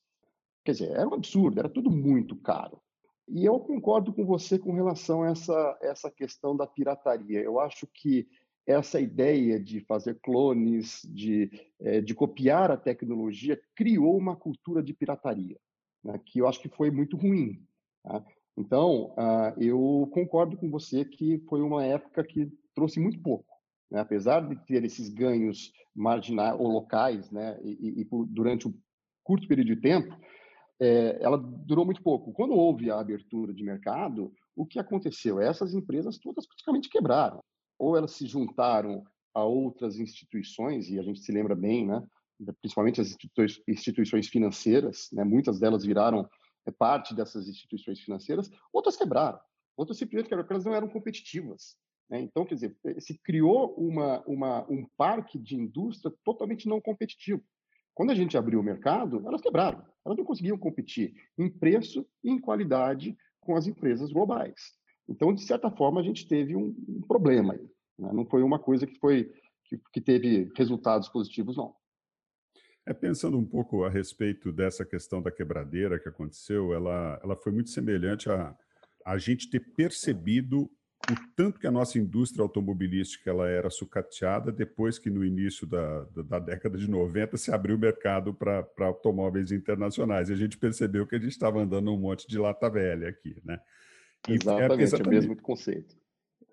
Quer 0.64 0.72
dizer, 0.72 0.92
era 0.92 1.06
um 1.06 1.16
absurdo, 1.16 1.60
era 1.60 1.68
tudo 1.68 1.92
muito 1.92 2.34
caro. 2.38 2.82
E 3.28 3.44
eu 3.44 3.60
concordo 3.60 4.14
com 4.14 4.26
você 4.26 4.58
com 4.58 4.72
relação 4.72 5.24
a 5.24 5.32
essa, 5.32 5.78
essa 5.82 6.10
questão 6.10 6.56
da 6.56 6.66
pirataria. 6.66 7.42
Eu 7.42 7.60
acho 7.60 7.86
que 7.94 8.26
essa 8.66 9.02
ideia 9.02 9.60
de 9.60 9.82
fazer 9.82 10.18
clones, 10.22 11.02
de, 11.04 11.52
é, 11.82 12.00
de 12.00 12.16
copiar 12.16 12.72
a 12.72 12.78
tecnologia, 12.78 13.60
criou 13.76 14.18
uma 14.18 14.38
cultura 14.38 14.82
de 14.82 14.94
pirataria, 14.94 15.60
né, 16.02 16.18
que 16.26 16.40
eu 16.40 16.48
acho 16.48 16.62
que 16.62 16.70
foi 16.70 16.90
muito 16.90 17.18
ruim. 17.18 17.68
Tá? 18.04 18.24
Então, 18.58 19.14
uh, 19.14 19.54
eu 19.58 20.10
concordo 20.14 20.58
com 20.58 20.70
você 20.70 21.06
que 21.06 21.40
foi 21.50 21.62
uma 21.62 21.84
época 21.84 22.24
que 22.24 22.52
trouxe 22.76 23.00
muito 23.00 23.22
pouco. 23.22 23.46
Né? 23.90 24.00
Apesar 24.00 24.42
de 24.48 24.56
ter 24.66 24.84
esses 24.84 25.10
ganhos 25.10 25.72
marginais 25.96 26.60
ou 26.60 26.68
locais, 26.68 27.32
né? 27.32 27.60
e, 27.64 28.02
e, 28.02 28.02
e 28.02 28.08
durante 28.28 28.68
um 28.68 28.74
curto 29.24 29.48
período 29.48 29.68
de 29.68 29.82
tempo, 29.82 30.16
é, 30.80 31.18
ela 31.22 31.38
durou 31.38 31.86
muito 31.86 32.02
pouco. 32.02 32.32
Quando 32.32 32.54
houve 32.54 32.90
a 32.90 33.00
abertura 33.00 33.54
de 33.54 33.64
mercado, 33.64 34.32
o 34.56 34.66
que 34.66 34.80
aconteceu? 34.80 35.40
Essas 35.40 35.74
empresas 35.74 36.18
todas 36.18 36.48
praticamente 36.48 36.90
quebraram. 36.90 37.42
Ou 37.78 37.96
elas 37.96 38.12
se 38.12 38.26
juntaram 38.26 39.04
a 39.34 39.44
outras 39.44 40.00
instituições, 40.00 40.90
e 40.90 41.00
a 41.00 41.04
gente 41.04 41.20
se 41.20 41.32
lembra 41.32 41.56
bem, 41.56 41.86
né? 41.86 42.04
principalmente 42.62 43.02
as 43.02 43.16
instituições 43.68 44.28
financeiras, 44.28 45.10
né? 45.12 45.24
muitas 45.24 45.60
delas 45.60 45.84
viraram 45.84 46.28
parte 46.78 47.16
dessas 47.16 47.48
instituições 47.48 48.00
financeiras, 48.00 48.50
outras 48.72 48.96
quebraram, 48.96 49.40
outras 49.76 49.98
simplesmente 49.98 50.30
quebraram, 50.30 50.44
porque 50.44 50.54
elas 50.54 50.66
não 50.66 50.76
eram 50.76 50.88
competitivas. 50.88 51.76
Né? 52.10 52.22
Então, 52.22 52.46
quer 52.46 52.56
dizer, 52.56 52.78
eh, 52.86 53.00
se 53.00 53.18
criou 53.20 53.74
uma, 53.76 54.22
uma, 54.26 54.70
um 54.70 54.86
parque 54.98 55.38
de 55.38 55.56
indústria 55.56 56.14
totalmente 56.24 56.68
não 56.68 56.82
competitivo. 56.82 57.44
Quando 57.94 58.12
a 58.12 58.16
gente 58.16 58.38
abriu 58.38 58.60
o 58.60 58.64
mercado, 58.64 59.26
elas 59.28 59.42
quebraram, 59.42 59.86
elas 60.06 60.18
não 60.18 60.26
conseguiam 60.26 60.58
competir 60.58 61.14
em 61.38 61.50
preço 61.50 62.06
e 62.24 62.32
em 62.32 62.40
qualidade 62.40 63.18
com 63.42 63.56
as 63.56 63.68
empresas 63.68 64.12
globais. 64.12 64.74
Então, 65.08 65.34
de 65.34 65.42
certa 65.42 65.72
forma, 65.72 66.00
a 66.00 66.04
gente 66.04 66.28
teve 66.28 66.56
um, 66.56 66.76
um 66.88 67.02
problema 67.02 67.54
aí. 67.54 67.70
Né? 67.98 68.12
Não 68.14 68.26
foi 68.26 68.44
uma 68.44 68.60
coisa 68.60 68.86
que 68.88 68.98
foi 69.00 69.32
que 69.94 70.02
teve 70.02 70.52
resultados 70.56 71.10
positivos, 71.10 71.56
não. 71.56 71.76
É, 72.86 72.94
pensando 72.94 73.38
um 73.38 73.46
pouco 73.46 73.84
a 73.84 73.90
respeito 73.90 74.52
dessa 74.52 74.84
questão 74.84 75.22
da 75.22 75.32
quebradeira 75.32 76.00
que 76.00 76.10
aconteceu, 76.10 76.74
ela, 76.74 77.20
ela 77.24 77.36
foi 77.36 77.52
muito 77.52 77.70
semelhante 77.70 78.30
a, 78.30 78.56
a 79.06 79.18
gente 79.18 79.50
ter 79.50 79.60
percebido 79.60 80.70
o 81.10 81.16
tanto 81.36 81.60
que 81.60 81.68
a 81.68 81.72
nossa 81.72 81.98
indústria 81.98 82.44
automobilística 82.44 83.30
ela 83.30 83.48
era 83.48 83.70
sucateada 83.70 84.52
depois 84.52 85.00
que 85.00 85.10
no 85.10 85.24
início 85.24 85.66
da, 85.66 86.04
da, 86.06 86.22
da 86.22 86.40
década 86.40 86.78
de 86.78 86.90
90 86.90 87.38
se 87.38 87.52
abriu 87.52 87.76
o 87.76 87.80
mercado 87.80 88.34
para 88.34 88.66
automóveis 88.80 89.52
internacionais. 89.52 90.30
E 90.30 90.34
a 90.34 90.36
gente 90.36 90.58
percebeu 90.58 91.08
que 91.08 91.16
a 91.16 91.20
gente 91.20 91.32
estava 91.32 91.62
andando 91.62 91.92
um 91.92 91.98
monte 91.98 92.28
de 92.28 92.38
lata 92.38 92.70
velha 92.70 93.10
aqui, 93.10 93.42
né? 93.44 93.60
E 94.28 94.34
exatamente, 94.34 94.82
é 94.82 94.84
exatamente 94.84 95.08
o 95.08 95.30
mesmo 95.30 95.42
conceito. 95.42 95.96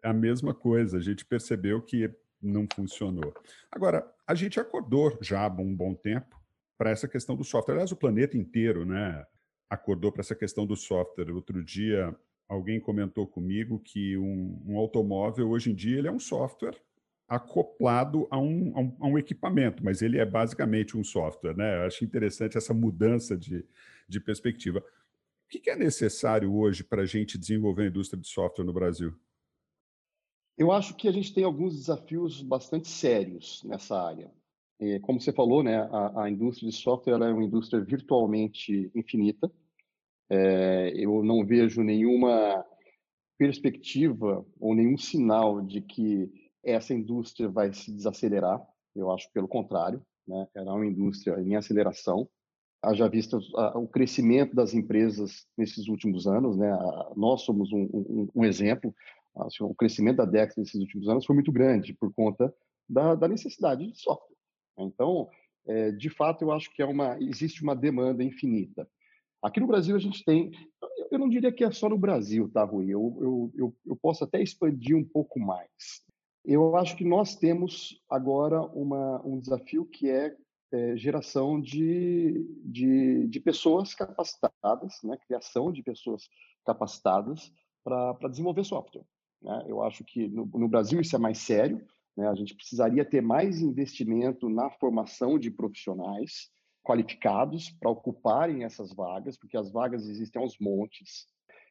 A 0.03 0.13
mesma 0.13 0.55
coisa, 0.55 0.99
a 0.99 1.01
gente 1.01 1.25
percebeu 1.25 1.83
que 1.83 2.11
não 2.41 2.67
funcionou. 2.73 3.35
Agora, 3.71 4.07
a 4.27 4.35
gente 4.35 4.59
acordou 4.59 5.17
já 5.21 5.45
há 5.45 5.49
um 5.49 5.75
bom 5.75 5.95
tempo 5.95 6.41
para 6.77 6.91
essa 6.91 7.07
questão 7.07 7.37
do 7.37 7.45
software. 7.45 7.75
Aliás, 7.75 7.93
o 7.93 7.97
planeta 7.97 8.37
inteiro 8.37 8.85
né, 8.85 9.25
acordou 9.71 10.11
para 10.11 10.21
essa 10.21 10.35
questão 10.35 10.67
do 10.67 10.77
software. 10.77 11.33
Outro 11.33 11.63
dia, 11.65 12.15
alguém 12.49 12.81
comentou 12.81 13.27
comigo 13.27 13.79
que 13.79 14.17
um, 14.19 14.63
um, 14.67 14.77
automóvel, 14.77 15.51
hoje 15.51 15.71
em 15.71 15.75
dia, 15.75 15.99
ele 15.99 16.09
é 16.09 16.13
um 16.13 16.19
software 16.19 16.77
acoplado 17.29 18.29
a 18.31 18.39
um, 18.39 18.73
a 18.77 18.81
um, 18.81 18.97
a 19.01 19.07
um 19.09 19.19
equipamento, 19.19 19.85
mas 19.85 20.01
ele 20.01 20.19
é 20.19 20.25
basicamente 20.25 20.97
um 20.97 21.03
software. 21.03 21.57
Né? 21.57 21.79
Eu 21.79 21.87
acho 21.87 22.05
interessante 22.05 22.57
essa 22.57 22.75
mudança 22.75 23.37
de, 23.37 23.65
de 24.09 24.21
perspectiva. 24.21 24.81
O 24.81 25.49
que 25.49 25.71
é 25.71 25.77
necessário 25.77 26.53
hoje 26.53 26.83
para 26.83 27.03
a 27.03 27.07
gente 27.07 27.39
desenvolver 27.39 27.85
a 27.85 27.87
indústria 27.87 28.21
de 28.21 28.29
software 28.29 28.65
no 28.65 28.73
Brasil? 28.73 29.17
Eu 30.57 30.73
acho 30.73 30.95
que 30.95 31.07
a 31.07 31.13
gente 31.13 31.35
tem 31.35 31.45
alguns 31.45 31.75
desafios 31.75 32.43
bastante 32.43 32.89
sérios 32.89 33.63
nessa 33.65 34.01
área. 34.01 34.31
Como 35.03 35.21
você 35.21 35.33
falou, 35.33 35.63
né, 35.63 35.77
a, 35.91 36.25
a 36.25 36.31
indústria 36.31 36.71
de 36.71 36.77
software 36.77 37.15
é 37.15 37.33
uma 37.33 37.45
indústria 37.45 37.83
virtualmente 37.83 38.91
infinita. 38.95 39.51
É, 40.29 40.93
eu 40.95 41.23
não 41.23 41.45
vejo 41.47 41.83
nenhuma 41.83 42.65
perspectiva 43.39 44.45
ou 44.59 44.75
nenhum 44.75 44.97
sinal 44.97 45.61
de 45.61 45.81
que 45.81 46.31
essa 46.65 46.93
indústria 46.93 47.49
vai 47.49 47.73
se 47.73 47.93
desacelerar. 47.93 48.61
Eu 48.95 49.11
acho 49.11 49.31
pelo 49.33 49.49
contrário, 49.49 50.03
né? 50.27 50.47
Ela 50.55 50.73
é 50.73 50.75
uma 50.75 50.87
indústria 50.87 51.41
em 51.41 51.55
aceleração. 51.55 52.29
Haja 52.83 53.09
vista 53.09 53.39
o 53.75 53.89
crescimento 53.89 54.55
das 54.55 54.75
empresas 54.75 55.47
nesses 55.57 55.89
últimos 55.89 56.27
anos, 56.27 56.57
né? 56.57 56.71
Nós 57.17 57.43
somos 57.43 57.73
um, 57.73 57.89
um, 57.93 58.29
um 58.35 58.45
exemplo. 58.45 58.95
O 59.61 59.75
crescimento 59.75 60.17
da 60.17 60.25
Dex 60.25 60.57
nesses 60.57 60.81
últimos 60.81 61.09
anos 61.09 61.27
foi 61.27 61.35
muito 61.35 61.53
grande 61.53 61.93
por 61.95 62.13
conta 62.13 62.53
da, 62.89 63.15
da 63.15 63.29
necessidade 63.29 63.87
de 63.87 63.99
software. 64.01 64.37
Então, 64.79 65.29
é, 65.67 65.91
de 65.93 66.09
fato, 66.09 66.43
eu 66.43 66.53
acho 66.53 66.73
que 66.73 66.83
é 66.83 66.87
uma 66.87 67.19
existe 67.21 67.63
uma 67.63 67.75
demanda 67.75 68.23
infinita. 68.23 68.89
Aqui 69.43 69.61
no 69.61 69.67
Brasil 69.67 69.95
a 69.95 69.99
gente 69.99 70.25
tem, 70.25 70.51
eu 71.11 71.19
não 71.19 71.29
diria 71.29 71.53
que 71.53 71.65
é 71.65 71.71
só 71.71 71.89
no 71.89 71.99
Brasil, 71.99 72.51
tá, 72.53 72.65
Rui? 72.65 72.87
Eu, 72.89 73.17
eu, 73.21 73.53
eu, 73.55 73.77
eu 73.87 73.97
posso 73.97 74.25
até 74.25 74.43
expandir 74.43 74.97
um 74.97 75.05
pouco 75.05 75.39
mais. 75.39 76.03
Eu 76.45 76.77
acho 76.77 76.97
que 76.97 77.05
nós 77.05 77.35
temos 77.37 78.01
agora 78.09 78.63
uma, 78.63 79.21
um 79.27 79.39
desafio 79.39 79.85
que 79.85 80.09
é, 80.09 80.35
é 80.73 80.97
geração 80.97 81.61
de, 81.61 82.47
de, 82.65 83.27
de, 83.27 83.41
pessoas 83.41 83.95
capacitadas, 83.95 85.01
né? 85.03 85.17
criação 85.27 85.73
de 85.73 85.83
pessoas 85.83 86.29
capacitadas 86.65 87.53
para 87.85 88.29
desenvolver 88.29 88.65
software. 88.65 89.05
Né? 89.43 89.65
Eu 89.67 89.83
acho 89.83 90.05
que 90.05 90.29
no, 90.29 90.47
no 90.47 90.69
Brasil 90.69 91.01
isso 91.01 91.17
é 91.17 91.19
mais 91.19 91.39
sério, 91.39 91.81
né? 92.17 92.29
a 92.29 92.35
gente 92.35 92.55
precisaria 92.55 93.05
ter 93.05 93.21
mais 93.21 93.61
investimento 93.61 94.49
na 94.49 94.71
formação 94.71 95.39
de 95.39 95.51
profissionais, 95.51 96.51
qualificados 96.83 97.71
para 97.81 97.91
ocuparem 97.91 98.65
essas 98.65 98.93
vagas, 98.95 99.37
porque 99.37 99.57
as 99.57 99.71
vagas 99.71 100.09
existem 100.09 100.41
aos 100.41 100.59
montes. 100.59 101.27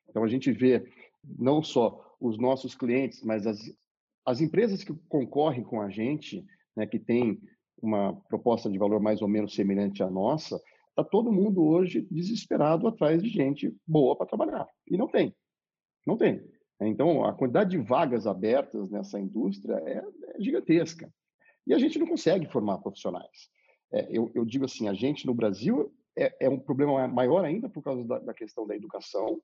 Então, 0.10 0.24
a 0.24 0.28
gente 0.28 0.52
vê 0.52 0.86
não 1.24 1.64
só 1.64 2.16
os 2.20 2.38
nossos 2.38 2.76
clientes, 2.76 3.24
mas 3.24 3.48
as, 3.48 3.60
as 4.26 4.42
empresas 4.42 4.84
que 4.84 4.94
concorrem 5.08 5.64
com 5.64 5.82
a 5.82 5.90
gente, 5.90 6.46
né, 6.76 6.86
que 6.86 7.00
tem 7.00 7.40
uma 7.82 8.14
proposta 8.28 8.70
de 8.70 8.78
valor 8.78 9.00
mais 9.00 9.22
ou 9.22 9.28
menos 9.28 9.54
semelhante 9.54 10.04
à 10.04 10.10
nossa, 10.10 10.62
está 10.90 11.04
todo 11.04 11.32
mundo 11.32 11.64
hoje 11.64 12.08
desesperado 12.10 12.88
atrás 12.88 13.22
de 13.22 13.30
gente 13.30 13.76
boa 13.86 14.16
para 14.16 14.28
trabalhar. 14.28 14.68
E 14.88 14.98
não 14.98 15.08
tem. 15.08 15.36
Não 16.06 16.18
tem. 16.18 16.42
Então, 16.82 17.24
a 17.24 17.34
quantidade 17.34 17.72
de 17.72 17.78
vagas 17.78 18.28
abertas 18.28 18.90
nessa 18.90 19.20
indústria 19.20 19.76
é, 19.86 20.04
é 20.36 20.42
gigantesca. 20.42 21.12
E 21.66 21.74
a 21.74 21.80
gente 21.80 21.98
não 21.98 22.08
consegue 22.08 22.48
formar 22.48 22.80
profissionais. 22.80 23.50
É, 23.92 24.08
eu, 24.10 24.32
eu, 24.36 24.44
digo 24.44 24.66
assim, 24.66 24.88
a 24.88 24.94
gente 24.94 25.26
no 25.26 25.34
Brasil 25.34 25.94
é, 26.18 26.46
é 26.46 26.50
um 26.50 26.60
problema 26.60 27.08
maior 27.08 27.46
ainda 27.46 27.70
por 27.70 27.82
causa 27.82 28.04
da, 28.04 28.20
da 28.20 28.34
questão 28.34 28.68
da 28.68 28.76
educação, 28.76 29.42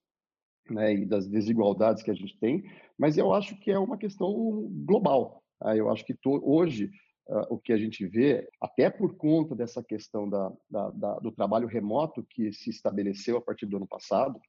né, 0.70 0.94
e 0.94 1.06
das 1.06 1.28
desigualdades 1.28 2.04
que 2.04 2.12
a 2.12 2.14
gente 2.14 2.38
tem, 2.40 2.64
mas 2.98 3.18
eu 3.18 3.34
acho 3.34 3.58
que 3.60 3.72
é 3.72 3.80
uma 3.80 3.98
questão 3.98 4.68
global. 4.86 5.44
Tá? 5.60 5.76
Eu 5.76 5.90
acho 5.90 6.06
que 6.06 6.14
to, 6.14 6.40
hoje 6.44 6.92
uh, 7.28 7.54
o 7.54 7.58
que 7.58 7.74
a 7.74 7.78
gente 7.78 8.06
vê, 8.06 8.48
até 8.62 8.90
por 8.90 9.16
conta 9.16 9.56
dessa 9.56 9.84
questão 9.84 10.30
da, 10.30 10.54
da, 10.70 10.90
da, 10.92 11.20
do 11.20 11.32
trabalho 11.32 11.68
remoto 11.68 12.26
que 12.30 12.54
se 12.54 12.70
estabeleceu 12.70 13.38
a 13.38 13.42
partir 13.42 13.66
do 13.66 13.78
ano 13.78 13.88
passado, 13.88 14.40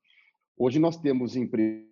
hoje 0.56 0.78
nós 0.78 0.96
temos 0.98 1.34
empresas 1.34 1.91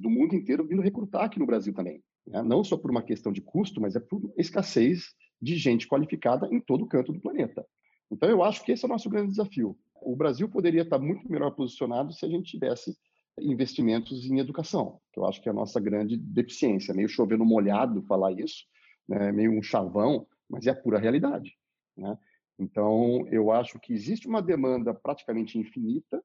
do 0.00 0.10
mundo 0.10 0.34
inteiro 0.34 0.66
vindo 0.66 0.82
recrutar 0.82 1.24
aqui 1.24 1.38
no 1.38 1.46
Brasil 1.46 1.72
também. 1.72 2.02
Né? 2.26 2.42
Não 2.42 2.62
só 2.62 2.76
por 2.76 2.90
uma 2.90 3.02
questão 3.02 3.32
de 3.32 3.40
custo, 3.40 3.80
mas 3.80 3.96
é 3.96 4.00
por 4.00 4.32
escassez 4.36 5.14
de 5.40 5.56
gente 5.56 5.88
qualificada 5.88 6.48
em 6.50 6.60
todo 6.60 6.86
canto 6.86 7.12
do 7.12 7.20
planeta. 7.20 7.66
Então, 8.10 8.28
eu 8.28 8.42
acho 8.42 8.64
que 8.64 8.72
esse 8.72 8.84
é 8.84 8.88
o 8.88 8.90
nosso 8.90 9.10
grande 9.10 9.30
desafio. 9.30 9.76
O 10.00 10.14
Brasil 10.14 10.48
poderia 10.48 10.82
estar 10.82 10.98
muito 10.98 11.30
melhor 11.30 11.50
posicionado 11.52 12.12
se 12.12 12.24
a 12.24 12.28
gente 12.28 12.50
tivesse 12.50 12.96
investimentos 13.38 14.24
em 14.24 14.38
educação, 14.38 15.00
que 15.12 15.18
eu 15.18 15.26
acho 15.26 15.42
que 15.42 15.48
é 15.48 15.52
a 15.52 15.54
nossa 15.54 15.80
grande 15.80 16.16
deficiência. 16.16 16.94
Meio 16.94 17.08
chovendo 17.08 17.44
molhado 17.44 18.02
falar 18.02 18.32
isso, 18.32 18.64
né? 19.08 19.32
meio 19.32 19.52
um 19.52 19.62
chavão, 19.62 20.26
mas 20.48 20.66
é 20.66 20.70
a 20.70 20.76
pura 20.76 20.98
realidade. 20.98 21.56
Né? 21.96 22.16
Então, 22.58 23.26
eu 23.30 23.50
acho 23.50 23.78
que 23.78 23.92
existe 23.92 24.26
uma 24.26 24.40
demanda 24.40 24.94
praticamente 24.94 25.58
infinita, 25.58 26.22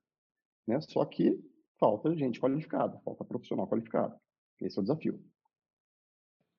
né? 0.68 0.80
só 0.82 1.04
que 1.04 1.38
falta 1.82 2.16
gente 2.16 2.40
qualificada, 2.40 3.02
falta 3.04 3.26
profissional 3.26 3.68
qualificado. 3.68 4.14
Esse 4.62 4.78
é 4.78 4.82
o 4.82 4.84
desafio. 4.84 5.20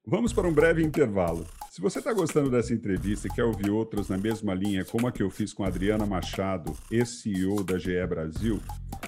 Vamos 0.05 0.33
para 0.33 0.49
um 0.49 0.53
breve 0.53 0.83
intervalo. 0.83 1.47
Se 1.71 1.81
você 1.81 2.01
está 2.01 2.13
gostando 2.13 2.51
dessa 2.51 2.75
entrevista 2.75 3.29
e 3.29 3.31
quer 3.31 3.45
ouvir 3.45 3.71
outras 3.71 4.09
na 4.09 4.19
mesma 4.19 4.53
linha, 4.53 4.85
como 4.85 5.07
a 5.07 5.13
que 5.13 5.23
eu 5.23 5.31
fiz 5.31 5.55
com 5.55 5.63
a 5.63 5.69
Adriana 5.69 6.05
Machado, 6.05 6.77
ex-CEO 6.91 7.63
da 7.63 7.79
GE 7.79 8.05
Brasil, 8.09 8.59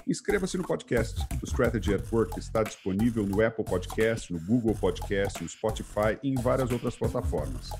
inscreva-se 0.07 0.57
no 0.57 0.65
podcast. 0.65 1.19
O 1.43 1.45
Strategy 1.45 1.93
at 1.93 2.13
Work 2.13 2.39
está 2.39 2.63
disponível 2.63 3.25
no 3.25 3.45
Apple 3.45 3.65
Podcast, 3.65 4.31
no 4.31 4.39
Google 4.39 4.73
Podcast, 4.73 5.43
no 5.43 5.49
Spotify 5.49 6.17
e 6.23 6.29
em 6.29 6.35
várias 6.35 6.71
outras 6.71 6.95
plataformas. 6.95 7.71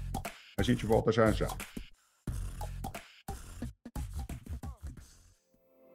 A 0.57 0.61
gente 0.61 0.85
volta 0.85 1.09
já 1.09 1.31
já. 1.31 1.47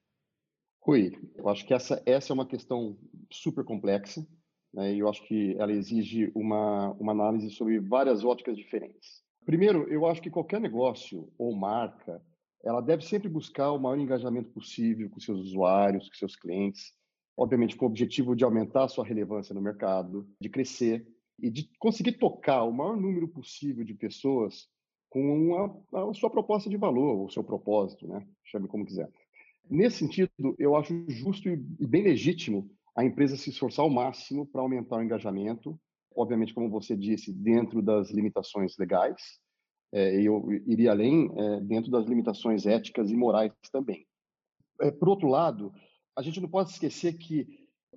Rui, 0.81 1.19
eu 1.35 1.49
acho 1.49 1.67
que 1.67 1.75
essa, 1.75 2.03
essa 2.07 2.33
é 2.33 2.35
uma 2.35 2.47
questão 2.47 2.97
super 3.31 3.65
complexa 3.65 4.27
né, 4.73 4.95
e 4.95 5.01
eu 5.01 5.09
acho 5.09 5.27
que 5.27 5.57
ela 5.59 5.73
exige 5.73 6.31
uma, 6.35 6.93
uma 6.93 7.13
análise 7.13 7.51
sobre 7.51 7.79
várias 7.81 8.25
óticas 8.25 8.57
diferentes. 8.57 9.23
Primeiro, 9.45 9.89
eu 9.89 10.07
acho 10.07 10.23
que 10.23 10.31
qualquer 10.31 10.61
negócio 10.61 11.33
ou 11.37 11.55
marca 11.55 12.23
ela 12.63 12.81
deve 12.81 13.05
sempre 13.05 13.29
buscar 13.29 13.73
o 13.73 13.79
maior 13.79 13.99
engajamento 13.99 14.51
possível 14.51 15.09
com 15.09 15.21
seus 15.21 15.41
usuários, 15.41 16.09
com 16.09 16.15
seus 16.15 16.37
clientes, 16.37 16.93
obviamente 17.37 17.77
com 17.77 17.87
o 17.87 17.89
objetivo 17.89 18.37
de 18.37 18.45
aumentar 18.45 18.85
a 18.85 18.89
sua 18.89 19.05
relevância 19.05 19.55
no 19.55 19.63
mercado, 19.63 20.29
de 20.41 20.49
crescer 20.49 21.07
e 21.39 21.51
de 21.51 21.71
conseguir 21.79 22.13
tocar 22.13 22.65
o 22.65 22.73
maior 22.73 22.97
número 22.97 23.27
possível 23.27 23.85
de 23.85 23.95
pessoas 23.95 24.69
com 25.09 25.85
a, 25.93 26.01
a 26.11 26.15
sua 26.15 26.31
proposta 26.31 26.69
de 26.69 26.77
valor, 26.77 27.25
o 27.25 27.31
seu 27.31 27.43
propósito, 27.43 28.07
né? 28.07 28.27
chame 28.45 28.69
como 28.69 28.85
quiser. 28.85 29.11
Nesse 29.69 29.99
sentido, 29.99 30.31
eu 30.59 30.77
acho 30.77 31.05
justo 31.09 31.49
e 31.49 31.57
bem 31.57 32.03
legítimo 32.03 32.71
a 32.95 33.05
empresa 33.05 33.37
se 33.37 33.51
esforçar 33.51 33.85
ao 33.85 33.91
máximo 33.91 34.47
para 34.47 34.61
aumentar 34.61 34.97
o 34.97 35.03
engajamento, 35.03 35.79
obviamente, 36.15 36.53
como 36.53 36.69
você 36.69 36.97
disse, 36.97 37.33
dentro 37.33 37.81
das 37.81 38.11
limitações 38.11 38.77
legais, 38.77 39.41
é, 39.93 40.21
eu 40.21 40.51
iria 40.67 40.93
além 40.93 41.31
é, 41.37 41.61
dentro 41.61 41.91
das 41.91 42.07
limitações 42.07 42.67
éticas 42.67 43.11
e 43.11 43.17
morais 43.17 43.53
também. 43.73 44.07
É, 44.81 44.91
por 44.91 45.09
outro 45.09 45.29
lado, 45.29 45.73
a 46.17 46.23
gente 46.23 46.41
não 46.41 46.49
pode 46.49 46.71
esquecer 46.71 47.15
que 47.15 47.47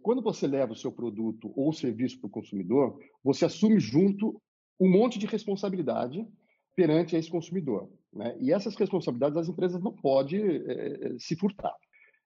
quando 0.01 0.21
você 0.21 0.47
leva 0.47 0.73
o 0.73 0.75
seu 0.75 0.91
produto 0.91 1.53
ou 1.56 1.71
serviço 1.71 2.19
para 2.19 2.27
o 2.27 2.32
consumidor, 2.32 2.99
você 3.23 3.45
assume 3.45 3.79
junto 3.79 4.41
um 4.79 4.89
monte 4.89 5.17
de 5.17 5.25
responsabilidade 5.25 6.27
perante 6.75 7.15
esse 7.15 7.29
consumidor. 7.29 7.89
Né? 8.12 8.36
E 8.39 8.51
essas 8.51 8.75
responsabilidades 8.75 9.38
as 9.38 9.47
empresas 9.47 9.82
não 9.82 9.93
podem 9.93 10.41
é, 10.67 11.15
se 11.19 11.36
furtar. 11.36 11.75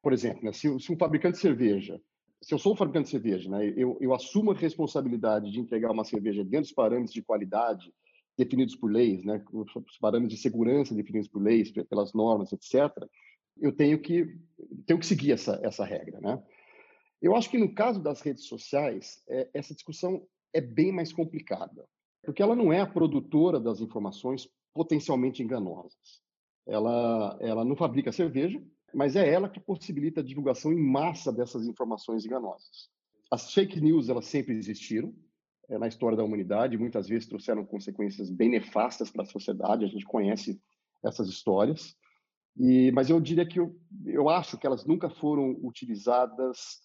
Por 0.02 0.14
exemplo, 0.14 0.44
né, 0.44 0.54
se, 0.54 0.80
se, 0.80 0.92
um 0.92 0.98
fabricante 0.98 1.36
de 1.36 1.42
cerveja, 1.42 2.02
se 2.42 2.54
eu 2.54 2.60
sou 2.60 2.74
um 2.74 2.76
fabricante 2.76 3.06
de 3.06 3.12
cerveja, 3.12 3.50
né, 3.50 3.74
eu, 3.76 3.98
eu 4.00 4.14
assumo 4.14 4.52
a 4.52 4.56
responsabilidade 4.56 5.52
de 5.52 5.60
entregar 5.60 5.92
uma 5.92 6.06
cerveja 6.06 6.44
dentro 6.44 6.62
dos 6.62 6.72
parâmetros 6.72 7.14
de 7.14 7.22
qualidade 7.22 7.92
definidos 8.38 8.76
por 8.76 8.92
leis, 8.92 9.26
né, 9.26 9.44
os 9.52 9.98
parâmetros 10.00 10.36
de 10.36 10.42
segurança 10.42 10.94
definidos 10.94 11.28
por 11.28 11.42
leis, 11.42 11.72
pelas 11.72 12.14
normas, 12.14 12.54
etc., 12.54 12.92
eu 13.60 13.72
tenho 13.72 14.00
que 14.00 14.38
tenho 14.86 15.00
que 15.00 15.06
seguir 15.06 15.32
essa 15.32 15.60
essa 15.64 15.84
regra, 15.84 16.22
né? 16.22 16.42
Eu 17.20 17.36
acho 17.36 17.50
que 17.50 17.58
no 17.58 17.74
caso 17.74 18.00
das 18.00 18.22
redes 18.22 18.46
sociais, 18.46 19.24
é, 19.28 19.50
essa 19.52 19.74
discussão 19.74 20.28
é 20.54 20.62
bem 20.62 20.92
mais 20.92 21.12
complicada, 21.12 21.88
porque 22.24 22.44
ela 22.44 22.56
não 22.56 22.72
é 22.72 22.80
a 22.80 22.86
produtora 22.86 23.60
das 23.60 23.82
informações 23.82 24.48
potencialmente 24.76 25.42
enganosas. 25.42 26.22
Ela 26.68 27.36
ela 27.42 27.66
não 27.66 27.76
fabrica 27.76 28.12
cerveja, 28.12 28.62
mas 28.94 29.16
é 29.16 29.28
ela 29.28 29.50
que 29.50 29.60
possibilita 29.60 30.22
a 30.22 30.24
divulgação 30.24 30.72
em 30.72 30.80
massa 30.80 31.34
dessas 31.34 31.66
informações 31.66 32.24
enganosas. 32.26 32.92
As 33.32 33.52
fake 33.52 33.82
news 33.82 34.08
elas 34.08 34.26
sempre 34.26 34.54
existiram, 34.54 35.14
é, 35.70 35.78
na 35.78 35.88
história 35.88 36.18
da 36.18 36.24
humanidade, 36.24 36.78
muitas 36.78 37.08
vezes 37.08 37.28
trouxeram 37.28 37.66
consequências 37.66 38.30
bem 38.30 38.50
nefastas 38.50 39.12
para 39.12 39.24
a 39.24 39.28
sociedade, 39.28 39.86
a 39.86 39.88
gente 39.88 40.06
conhece 40.06 40.62
essas 41.04 41.28
histórias. 41.28 41.96
E, 42.58 42.92
mas 42.92 43.10
eu 43.10 43.20
diria 43.20 43.46
que 43.46 43.60
eu, 43.60 43.76
eu 44.06 44.30
acho 44.30 44.58
que 44.58 44.66
elas 44.66 44.86
nunca 44.86 45.10
foram 45.10 45.52
utilizadas 45.62 46.80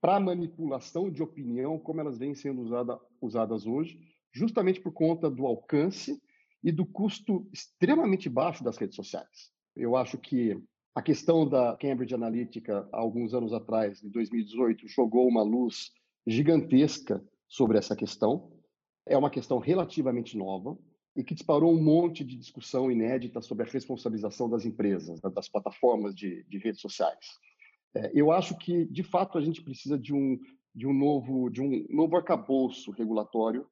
para 0.00 0.20
manipulação 0.20 1.10
de 1.10 1.22
opinião 1.22 1.78
como 1.78 2.00
elas 2.00 2.18
vêm 2.18 2.34
sendo 2.34 2.60
usada, 2.60 2.98
usadas 3.22 3.66
hoje, 3.66 3.98
justamente 4.32 4.80
por 4.80 4.92
conta 4.92 5.30
do 5.30 5.46
alcance 5.46 6.20
e 6.62 6.70
do 6.70 6.84
custo 6.84 7.48
extremamente 7.52 8.28
baixo 8.28 8.62
das 8.62 8.76
redes 8.76 8.96
sociais. 8.96 9.50
Eu 9.74 9.96
acho 9.96 10.18
que 10.18 10.60
a 10.94 11.00
questão 11.00 11.48
da 11.48 11.76
Cambridge 11.76 12.14
Analytica, 12.14 12.88
há 12.92 12.98
alguns 12.98 13.32
anos 13.32 13.52
atrás, 13.52 14.02
em 14.02 14.10
2018, 14.10 14.86
jogou 14.88 15.26
uma 15.26 15.42
luz 15.42 15.90
gigantesca 16.26 17.24
sobre 17.48 17.78
essa 17.78 17.94
questão. 17.94 18.52
É 19.06 19.16
uma 19.16 19.30
questão 19.30 19.58
relativamente 19.58 20.36
nova 20.36 20.78
e 21.16 21.22
que 21.22 21.34
disparou 21.34 21.72
um 21.72 21.82
monte 21.82 22.24
de 22.24 22.36
discussão 22.36 22.90
inédita 22.90 23.40
sobre 23.40 23.64
a 23.64 23.70
responsabilização 23.70 24.48
das 24.48 24.64
empresas, 24.64 25.20
das 25.20 25.48
plataformas 25.48 26.14
de, 26.14 26.44
de 26.44 26.58
redes 26.58 26.80
sociais. 26.80 27.38
É, 27.94 28.10
eu 28.12 28.32
acho 28.32 28.56
que, 28.58 28.84
de 28.86 29.02
fato, 29.02 29.38
a 29.38 29.40
gente 29.40 29.62
precisa 29.62 29.98
de 29.98 30.12
um, 30.12 30.38
de 30.74 30.86
um, 30.86 30.92
novo, 30.92 31.48
de 31.48 31.62
um 31.62 31.86
novo 31.88 32.16
arcabouço 32.16 32.90
regulatório 32.90 33.66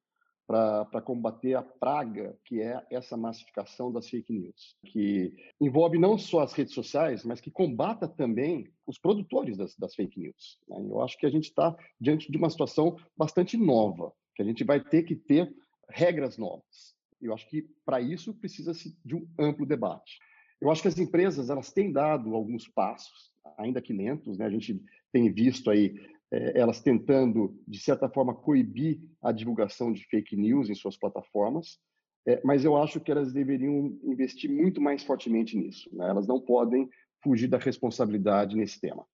para 0.47 1.01
combater 1.03 1.55
a 1.55 1.63
praga 1.63 2.37
que 2.45 2.61
é 2.61 2.85
essa 2.91 3.17
massificação 3.17 3.93
das 3.93 4.09
fake 4.09 4.33
news, 4.33 4.77
que 4.87 5.35
envolve 5.61 5.99
não 5.99 6.19
só 6.19 6.41
as 6.41 6.53
redes 6.53 6.75
sociais, 6.75 7.25
mas 7.25 7.41
que 7.41 7.51
combata 7.51 8.07
também 8.09 8.69
os 8.87 8.99
produtores 8.99 9.57
das, 9.57 9.77
das 9.77 9.95
fake 9.95 10.19
news. 10.19 10.59
Né? 10.69 10.77
Eu 10.81 11.01
acho 11.03 11.17
que 11.17 11.27
a 11.27 11.31
gente 11.31 11.45
está 11.45 11.75
diante 12.01 12.31
de 12.31 12.37
uma 12.37 12.51
situação 12.51 12.97
bastante 13.17 13.57
nova, 13.57 14.13
que 14.35 14.43
a 14.43 14.45
gente 14.45 14.65
vai 14.65 14.81
ter 14.81 15.05
que 15.05 15.15
ter 15.15 15.55
regras 15.89 16.37
novas. 16.37 16.95
Eu 17.21 17.33
acho 17.33 17.49
que 17.49 17.69
para 17.85 18.01
isso 18.01 18.35
precisa-se 18.35 18.97
de 19.05 19.15
um 19.15 19.27
amplo 19.39 19.65
debate. 19.65 20.19
Eu 20.61 20.71
acho 20.71 20.83
que 20.83 20.89
as 20.89 20.99
empresas 20.99 21.51
elas 21.51 21.73
têm 21.73 21.93
dado 21.93 22.35
alguns 22.35 22.69
passos, 22.69 23.33
ainda 23.59 23.81
que 23.81 23.93
lentos, 23.93 24.39
né? 24.39 24.47
A 24.47 24.51
gente 24.51 24.81
tem 25.13 25.33
visto 25.33 25.71
aí 25.71 25.95
elas 26.33 26.81
tentando, 26.81 27.61
de 27.67 27.79
certa 27.79 28.09
forma, 28.09 28.35
coibir 28.35 29.01
a 29.23 29.33
divulgação 29.33 29.93
de 29.93 30.05
fake 30.07 30.37
news 30.37 30.71
em 30.71 30.75
suas 30.75 30.97
plataformas, 30.97 31.79
é, 32.27 32.41
mas 32.45 32.65
eu 32.65 32.77
acho 32.77 33.01
que 33.01 33.11
elas 33.11 33.33
deveriam 33.33 33.99
investir 34.05 34.51
muito 34.51 34.81
mais 34.81 35.03
fortemente 35.03 35.57
nisso. 35.57 35.95
Né? 35.95 36.09
Elas 36.09 36.27
não 36.27 36.41
podem 36.41 36.89
fugir 37.23 37.49
da 37.49 37.59
responsabilidade 37.59 38.57
nesse 38.57 38.81
tema. 38.81 39.05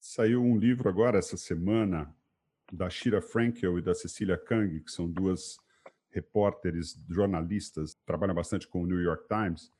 Saiu 0.00 0.42
um 0.42 0.56
livro 0.56 0.88
agora, 0.88 1.18
essa 1.18 1.36
semana, 1.36 2.14
da 2.72 2.88
Shira 2.90 3.20
Frankel 3.20 3.78
e 3.78 3.82
da 3.82 3.94
Cecília 3.94 4.36
Kang, 4.36 4.80
que 4.80 4.90
são 4.90 5.10
duas 5.10 5.58
repórteres, 6.10 7.02
jornalistas, 7.08 7.94
trabalham 8.04 8.34
bastante 8.34 8.68
com 8.68 8.82
o 8.82 8.86
New 8.86 9.00
York 9.00 9.26
Times, 9.26 9.70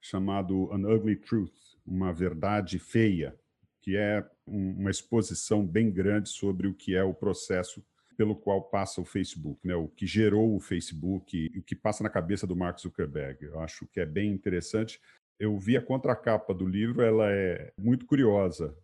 chamado 0.00 0.72
An 0.72 0.88
Ugly 0.88 1.16
Truth, 1.16 1.54
uma 1.86 2.12
verdade 2.12 2.78
feia, 2.78 3.38
que 3.80 3.96
é 3.96 4.28
uma 4.46 4.90
exposição 4.90 5.66
bem 5.66 5.90
grande 5.90 6.28
sobre 6.28 6.68
o 6.68 6.74
que 6.74 6.94
é 6.94 7.02
o 7.02 7.14
processo 7.14 7.84
pelo 8.16 8.34
qual 8.34 8.62
passa 8.62 9.00
o 9.00 9.04
Facebook, 9.04 9.66
né? 9.66 9.74
o 9.74 9.88
que 9.88 10.06
gerou 10.06 10.56
o 10.56 10.60
Facebook, 10.60 11.52
o 11.56 11.62
que 11.62 11.74
passa 11.74 12.02
na 12.02 12.08
cabeça 12.08 12.46
do 12.46 12.56
Mark 12.56 12.78
Zuckerberg. 12.80 13.44
Eu 13.44 13.60
acho 13.60 13.86
que 13.86 14.00
é 14.00 14.06
bem 14.06 14.30
interessante. 14.30 15.00
Eu 15.38 15.58
vi 15.58 15.76
a 15.76 15.82
contracapa 15.82 16.54
do 16.54 16.66
livro, 16.66 17.02
ela 17.02 17.30
é 17.30 17.72
muito 17.76 18.06
curiosa. 18.06 18.74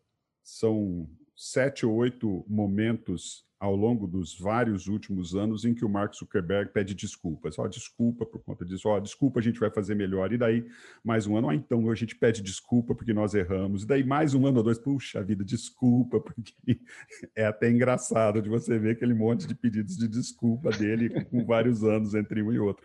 São 0.43 1.09
sete 1.43 1.85
ou 1.85 1.93
oito 1.97 2.45
momentos 2.49 3.45
ao 3.59 3.75
longo 3.75 4.07
dos 4.07 4.39
vários 4.39 4.87
últimos 4.87 5.35
anos 5.35 5.65
em 5.65 5.75
que 5.75 5.85
o 5.85 5.89
Mark 5.89 6.15
Zuckerberg 6.15 6.73
pede 6.73 6.95
desculpas. 6.95 7.59
Ó, 7.59 7.67
desculpa 7.67 8.25
por 8.25 8.45
conta 8.45 8.65
disso, 8.65 8.89
ó, 8.89 9.01
desculpa, 9.01 9.41
a 9.41 9.43
gente 9.43 9.59
vai 9.59 9.69
fazer 9.69 9.97
melhor. 9.97 10.33
E 10.33 10.39
daí, 10.39 10.65
mais 11.03 11.27
um 11.27 11.37
ano, 11.37 11.49
oh, 11.49 11.53
então 11.53 11.91
a 11.91 11.95
gente 11.97 12.15
pede 12.15 12.43
desculpa 12.43 12.95
porque 12.95 13.13
nós 13.13 13.35
erramos. 13.35 13.83
E 13.83 13.87
daí, 13.87 14.05
mais 14.05 14.35
um 14.35 14.47
ano 14.47 14.59
ou 14.59 14.63
dois, 14.63 14.79
puxa 14.79 15.23
vida, 15.23 15.45
desculpa, 15.45 16.21
porque 16.21 16.53
é 17.35 17.45
até 17.45 17.69
engraçado 17.69 18.41
de 18.41 18.49
você 18.49 18.79
ver 18.79 18.91
aquele 18.91 19.15
monte 19.15 19.45
de 19.45 19.55
pedidos 19.55 19.97
de 19.97 20.07
desculpa 20.07 20.71
dele 20.71 21.25
com 21.25 21.45
vários 21.45 21.83
anos 21.83 22.15
entre 22.15 22.41
um 22.41 22.53
e 22.53 22.59
outro. 22.61 22.85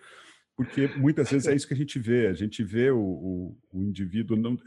Porque 0.56 0.88
muitas 0.98 1.30
vezes 1.30 1.48
é 1.48 1.56
isso 1.56 1.68
que 1.68 1.76
a 1.76 1.78
gente 1.78 2.00
vê, 2.00 2.26
a 2.26 2.34
gente 2.34 2.64
vê 2.64 2.90
o, 2.90 3.00
o, 3.00 3.58
o 3.72 3.84
indivíduo, 3.84 4.36
não, 4.36 4.58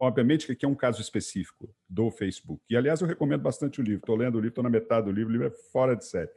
Obviamente 0.00 0.46
que 0.46 0.52
aqui 0.52 0.64
é 0.64 0.68
um 0.68 0.74
caso 0.74 1.00
específico 1.00 1.74
do 1.88 2.10
Facebook. 2.10 2.62
E, 2.70 2.76
aliás, 2.76 3.00
eu 3.00 3.06
recomendo 3.06 3.42
bastante 3.42 3.80
o 3.80 3.82
livro. 3.82 3.98
Estou 3.98 4.16
lendo 4.16 4.36
o 4.36 4.38
livro, 4.38 4.50
estou 4.50 4.64
na 4.64 4.70
metade 4.70 5.06
do 5.06 5.12
livro, 5.12 5.30
o 5.30 5.32
livro 5.32 5.48
é 5.48 5.50
fora 5.72 5.96
de 5.96 6.04
série. 6.04 6.30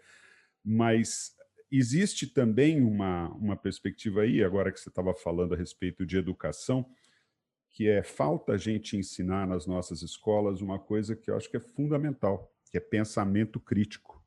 Mas 0.63 1.36
existe 1.71 2.26
também 2.28 2.82
uma, 2.82 3.30
uma 3.36 3.56
perspectiva 3.56 4.21
aí, 4.21 4.43
agora 4.43 4.71
que 4.71 4.80
você 4.80 4.89
estava 4.89 5.13
falando 5.13 5.54
a 5.54 5.58
respeito 5.58 6.06
de 6.06 6.17
educação, 6.17 6.89
que 7.69 7.88
é 7.88 8.04
falta 8.04 8.54
a 8.54 8.58
gente 8.58 8.97
ensinar 8.97 9.47
nas 9.47 9.65
nossas 9.65 10.02
escolas 10.02 10.60
uma 10.60 10.78
coisa 10.78 11.15
que 11.15 11.30
eu 11.30 11.38
acho 11.38 11.50
que 11.50 11.58
é 11.58 11.62
fundamental, 11.62 12.52
que 12.69 12.78
é 12.78 12.82
pensamento 12.82 13.60
crítico. 13.60 14.21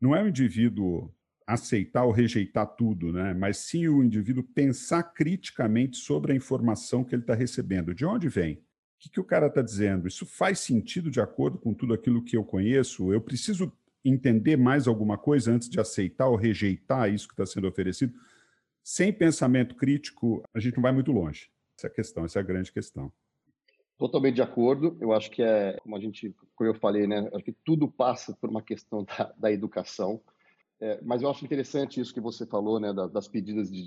Não 0.00 0.14
é 0.14 0.22
o 0.22 0.28
indivíduo 0.28 1.12
aceitar 1.46 2.04
ou 2.04 2.12
rejeitar 2.12 2.66
tudo, 2.66 3.12
né? 3.12 3.34
mas 3.34 3.58
sim 3.58 3.88
o 3.88 4.02
indivíduo 4.02 4.42
pensar 4.42 5.02
criticamente 5.02 5.96
sobre 5.96 6.32
a 6.32 6.36
informação 6.36 7.04
que 7.04 7.14
ele 7.14 7.22
está 7.22 7.34
recebendo. 7.34 7.94
De 7.94 8.04
onde 8.04 8.28
vem? 8.28 8.54
O 8.54 8.58
que, 8.98 9.10
que 9.10 9.20
o 9.20 9.24
cara 9.24 9.48
está 9.48 9.62
dizendo? 9.62 10.06
Isso 10.06 10.24
faz 10.24 10.60
sentido 10.60 11.10
de 11.10 11.20
acordo 11.20 11.58
com 11.58 11.74
tudo 11.74 11.92
aquilo 11.92 12.22
que 12.22 12.36
eu 12.36 12.44
conheço? 12.44 13.12
Eu 13.12 13.20
preciso 13.20 13.72
entender 14.04 14.56
mais 14.56 14.86
alguma 14.86 15.16
coisa 15.16 15.52
antes 15.52 15.68
de 15.68 15.80
aceitar 15.80 16.28
ou 16.28 16.36
rejeitar 16.36 17.12
isso 17.12 17.26
que 17.26 17.34
está 17.34 17.46
sendo 17.46 17.68
oferecido. 17.68 18.12
Sem 18.82 19.12
pensamento 19.12 19.76
crítico, 19.76 20.42
a 20.54 20.58
gente 20.58 20.76
não 20.76 20.82
vai 20.82 20.92
muito 20.92 21.12
longe. 21.12 21.50
Essa 21.76 21.86
é 21.86 21.90
a 21.90 21.94
questão, 21.94 22.24
essa 22.24 22.38
é 22.38 22.42
a 22.42 22.44
grande 22.44 22.72
questão. 22.72 23.12
Totalmente 23.98 24.34
de 24.34 24.42
acordo. 24.42 24.96
Eu 25.00 25.12
acho 25.12 25.30
que 25.30 25.42
é, 25.42 25.78
como 25.80 25.96
a 25.96 26.00
gente, 26.00 26.34
como 26.56 26.68
eu 26.68 26.74
falei, 26.74 27.06
né? 27.06 27.28
Acho 27.32 27.44
que 27.44 27.56
tudo 27.64 27.88
passa 27.88 28.36
por 28.40 28.50
uma 28.50 28.62
questão 28.62 29.04
da, 29.06 29.32
da 29.38 29.52
educação. 29.52 30.20
É, 30.82 30.98
mas 31.00 31.22
eu 31.22 31.30
acho 31.30 31.44
interessante 31.44 32.00
isso 32.00 32.12
que 32.12 32.20
você 32.20 32.44
falou, 32.44 32.80
né, 32.80 32.92
das 32.92 33.28
pedidas 33.28 33.70
de 33.70 33.84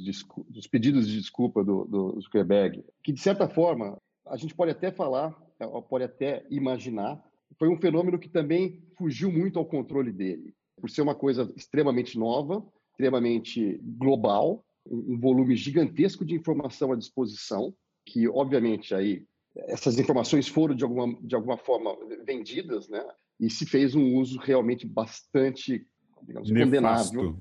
dos 0.48 0.66
pedidos 0.66 1.06
de 1.06 1.20
desculpa 1.20 1.62
do, 1.62 1.84
do 1.84 2.22
Zuckerberg, 2.22 2.86
que 3.04 3.12
de 3.12 3.20
certa 3.20 3.50
forma 3.50 3.98
a 4.26 4.38
gente 4.38 4.56
pode 4.56 4.72
até 4.72 4.90
falar, 4.94 5.36
é, 5.60 5.68
pode 5.82 6.06
até 6.06 6.46
imaginar, 6.50 7.22
foi 7.60 7.68
um 7.68 7.78
fenômeno 7.78 8.18
que 8.18 8.30
também 8.30 8.82
fugiu 8.98 9.30
muito 9.30 9.60
ao 9.60 9.66
controle 9.66 10.10
dele, 10.10 10.56
por 10.80 10.90
ser 10.90 11.02
uma 11.02 11.14
coisa 11.14 11.52
extremamente 11.58 12.18
nova, 12.18 12.66
extremamente 12.92 13.78
global, 13.84 14.64
um 14.90 15.20
volume 15.20 15.58
gigantesco 15.58 16.24
de 16.24 16.34
informação 16.34 16.94
à 16.94 16.96
disposição, 16.96 17.76
que 18.06 18.26
obviamente 18.30 18.96
aí 18.96 19.26
essas 19.68 20.00
informações 20.00 20.48
foram 20.48 20.74
de 20.74 20.86
alguma 20.86 21.14
de 21.22 21.36
alguma 21.36 21.58
forma 21.58 21.94
vendidas, 22.26 22.88
né? 22.88 23.06
E 23.38 23.50
se 23.50 23.66
fez 23.66 23.96
um 23.96 24.16
uso 24.16 24.40
realmente 24.40 24.88
bastante 24.88 25.86
digamos, 26.23 26.49
condenável. 26.49 27.39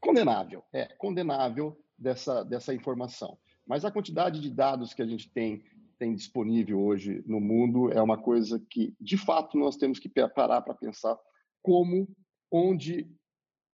Condenável, 0.00 0.64
é, 0.72 0.86
condenável 0.96 1.78
dessa, 1.98 2.42
dessa 2.42 2.74
informação. 2.74 3.38
Mas 3.66 3.84
a 3.84 3.90
quantidade 3.90 4.40
de 4.40 4.50
dados 4.50 4.92
que 4.92 5.02
a 5.02 5.06
gente 5.06 5.30
tem, 5.30 5.62
tem 5.98 6.14
disponível 6.14 6.80
hoje 6.80 7.22
no 7.26 7.40
mundo 7.40 7.92
é 7.92 8.02
uma 8.02 8.18
coisa 8.18 8.60
que, 8.70 8.94
de 9.00 9.16
fato, 9.16 9.56
nós 9.56 9.76
temos 9.76 9.98
que 9.98 10.08
parar 10.08 10.60
para 10.62 10.74
pensar 10.74 11.16
como, 11.62 12.08
onde 12.50 13.08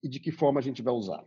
e 0.02 0.08
de 0.08 0.20
que 0.20 0.30
forma 0.30 0.60
a 0.60 0.62
gente 0.62 0.82
vai 0.82 0.94
usar. 0.94 1.24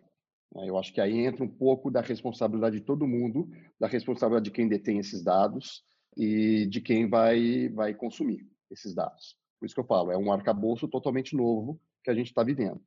Né? 0.56 0.70
Eu 0.70 0.78
acho 0.78 0.94
que 0.94 1.02
aí 1.02 1.18
entra 1.26 1.44
um 1.44 1.50
pouco 1.50 1.90
da 1.90 2.02
responsabilidade 2.02 2.80
de 2.80 2.86
todo 2.86 3.08
mundo, 3.08 3.50
da 3.80 3.88
responsabilidade 3.88 4.46
de 4.46 4.52
quem 4.52 4.68
detém 4.68 5.00
esses 5.00 5.24
dados 5.24 5.84
e 6.16 6.66
de 6.68 6.82
quem 6.82 7.10
vai, 7.10 7.70
vai 7.70 7.94
consumir 7.94 8.48
esses 8.70 8.94
dados. 8.94 9.36
Por 9.60 9.66
isso 9.66 9.76
que 9.76 9.82
eu 9.82 9.86
falo, 9.86 10.12
é 10.12 10.18
um 10.18 10.32
arcabouço 10.32 10.88
totalmente 10.88 11.36
novo 11.36 11.80
que 12.04 12.10
a 12.10 12.16
gente 12.16 12.28
está 12.28 12.44
vivendo. 12.44 12.82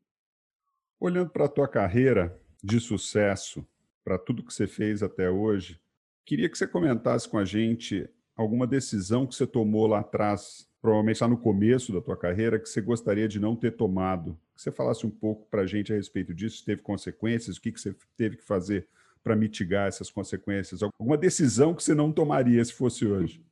Olhando 1.04 1.28
para 1.28 1.44
a 1.44 1.48
tua 1.48 1.68
carreira 1.68 2.34
de 2.62 2.80
sucesso, 2.80 3.62
para 4.02 4.16
tudo 4.16 4.42
que 4.42 4.54
você 4.54 4.66
fez 4.66 5.02
até 5.02 5.28
hoje, 5.28 5.78
queria 6.24 6.48
que 6.48 6.56
você 6.56 6.66
comentasse 6.66 7.28
com 7.28 7.36
a 7.36 7.44
gente 7.44 8.08
alguma 8.34 8.66
decisão 8.66 9.26
que 9.26 9.34
você 9.34 9.46
tomou 9.46 9.86
lá 9.86 10.00
atrás, 10.00 10.66
provavelmente 10.80 11.20
lá 11.20 11.28
no 11.28 11.36
começo 11.36 11.92
da 11.92 12.00
tua 12.00 12.16
carreira, 12.16 12.58
que 12.58 12.66
você 12.66 12.80
gostaria 12.80 13.28
de 13.28 13.38
não 13.38 13.54
ter 13.54 13.72
tomado. 13.72 14.32
Que 14.56 14.62
você 14.62 14.72
falasse 14.72 15.06
um 15.06 15.10
pouco 15.10 15.46
para 15.50 15.60
a 15.60 15.66
gente 15.66 15.92
a 15.92 15.96
respeito 15.96 16.32
disso, 16.32 16.64
teve 16.64 16.80
consequências, 16.80 17.58
o 17.58 17.60
que, 17.60 17.70
que 17.70 17.82
você 17.82 17.94
teve 18.16 18.38
que 18.38 18.44
fazer 18.44 18.88
para 19.22 19.36
mitigar 19.36 19.86
essas 19.88 20.10
consequências? 20.10 20.82
Alguma 20.82 21.18
decisão 21.18 21.74
que 21.74 21.82
você 21.82 21.94
não 21.94 22.10
tomaria 22.10 22.64
se 22.64 22.72
fosse 22.72 23.04
hoje? 23.04 23.44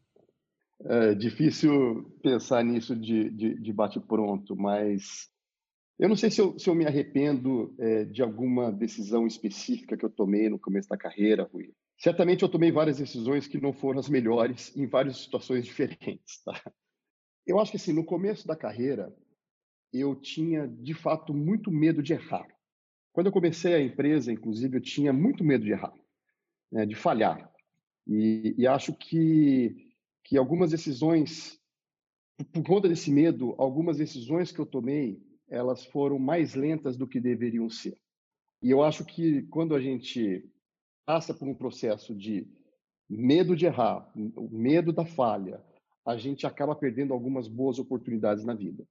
É 0.87 1.15
difícil 1.15 2.11
pensar 2.23 2.65
nisso 2.65 2.97
de, 2.97 3.29
de, 3.29 3.61
de 3.61 3.73
bate-pronto, 3.75 4.57
mas 4.57 5.31
eu 5.99 6.09
não 6.09 6.17
sei 6.17 6.31
se 6.31 6.41
eu, 6.41 6.59
se 6.59 6.69
eu 6.69 6.75
me 6.75 6.87
arrependo 6.87 7.75
é, 7.79 8.05
de 8.05 8.23
alguma 8.23 8.73
decisão 8.73 9.27
específica 9.27 9.97
que 9.97 10.05
eu 10.05 10.11
tomei 10.11 10.49
no 10.49 10.59
começo 10.59 10.89
da 10.89 10.97
carreira, 10.97 11.49
Rui. 11.53 11.73
Certamente 11.99 12.43
eu 12.43 12.49
tomei 12.49 12.73
várias 12.73 12.99
decisões 12.99 13.47
que 13.47 13.61
não 13.61 13.73
foram 13.73 14.01
as 14.01 14.09
melhores 14.09 14.77
em 14.77 14.87
várias 14.87 15.19
situações 15.19 15.65
diferentes. 15.65 16.43
Tá? 16.45 16.61
Eu 17.47 17.61
acho 17.61 17.71
que 17.71 17.77
assim, 17.77 17.93
no 17.93 18.05
começo 18.05 18.47
da 18.47 18.57
carreira, 18.57 19.15
eu 19.93 20.15
tinha 20.17 20.67
de 20.67 20.95
fato 20.95 21.35
muito 21.35 21.71
medo 21.71 22.03
de 22.03 22.15
errar. 22.15 22.47
Quando 23.13 23.27
eu 23.27 23.33
comecei 23.33 23.75
a 23.75 23.83
empresa, 23.83 24.33
inclusive, 24.33 24.79
eu 24.79 24.81
tinha 24.81 25.13
muito 25.13 25.45
medo 25.45 25.65
de 25.65 25.73
errar, 25.73 25.93
né, 26.71 26.87
de 26.87 26.95
falhar. 26.95 27.53
E, 28.07 28.55
e 28.57 28.67
acho 28.67 28.95
que, 28.95 29.93
que 30.25 30.37
algumas 30.39 30.71
decisões, 30.71 31.61
por, 32.53 32.65
conta 32.65 32.89
desse 32.89 33.11
medo, 33.11 33.55
algumas 33.59 33.99
decisões 33.99 34.51
que 34.51 34.59
eu 34.59 34.67
tomei 34.67 35.21
elas 35.53 35.85
foram 35.85 36.19
mais 36.19 36.55
lentas 36.55 36.97
do 36.97 37.07
que 37.07 37.21
deveriam 37.21 37.69
ser. 37.69 37.97
E 38.63 38.71
eu 38.71 38.83
acho 38.83 39.05
que 39.05 39.43
quando 39.43 39.75
a 39.75 39.81
gente 39.81 40.43
passa 41.05 41.35
por 41.35 41.47
um 41.47 41.55
processo 41.55 42.15
de 42.15 42.49
medo 43.09 43.55
de 43.55 43.67
errar, 43.67 44.11
medo 44.51 44.93
da 44.93 45.05
falha, 45.05 45.63
a 46.07 46.17
gente 46.17 46.47
acaba 46.47 46.75
perdendo 46.75 47.13
algumas 47.13 47.47
boas 47.47 47.79
oportunidades 47.79 48.45
na 48.45 48.55
vida. 48.55 48.85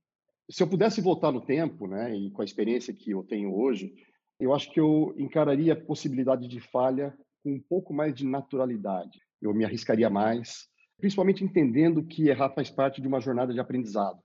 Se 0.50 0.62
eu 0.62 0.68
pudesse 0.68 1.02
voltar 1.02 1.32
no 1.32 1.42
tempo, 1.42 1.88
né, 1.88 2.16
e 2.16 2.30
com 2.30 2.44
a 2.44 2.46
experiência 2.46 2.94
que 2.94 3.12
eu 3.12 3.24
tenho 3.24 3.56
hoje, 3.56 3.96
eu 4.40 4.54
acho 4.54 4.72
que 4.72 4.80
eu 4.80 5.16
encararia 5.18 5.74
a 5.74 5.82
possibilidade 5.82 6.48
de 6.48 6.60
falha 6.60 7.18
com 7.44 7.54
um 7.54 7.60
pouco 7.60 7.92
mais 7.92 8.14
de 8.14 8.26
naturalidade. 8.26 9.20
Eu 9.42 9.54
me 9.54 9.66
arriscaria 9.66 10.10
mais, 10.10 10.68
principalmente 11.00 11.44
entendendo 11.44 12.04
que 12.04 12.28
errar 12.28 12.52
faz 12.52 12.70
parte 12.70 13.02
de 13.02 13.08
uma 13.08 13.20
jornada 13.20 13.52
de 13.52 13.60
aprendizado. 13.60 14.20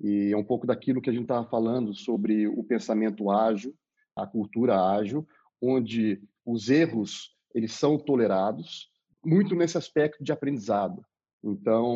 E 0.00 0.32
é 0.32 0.36
um 0.36 0.44
pouco 0.44 0.66
daquilo 0.66 1.00
que 1.00 1.10
a 1.10 1.12
gente 1.12 1.22
estava 1.22 1.48
falando 1.48 1.94
sobre 1.94 2.46
o 2.46 2.62
pensamento 2.62 3.30
ágil, 3.30 3.74
a 4.14 4.26
cultura 4.26 4.80
ágil, 4.80 5.26
onde 5.60 6.22
os 6.44 6.68
erros 6.68 7.36
eles 7.54 7.72
são 7.72 7.98
tolerados, 7.98 8.90
muito 9.24 9.54
nesse 9.54 9.76
aspecto 9.76 10.22
de 10.22 10.32
aprendizado. 10.32 11.04
Então, 11.42 11.94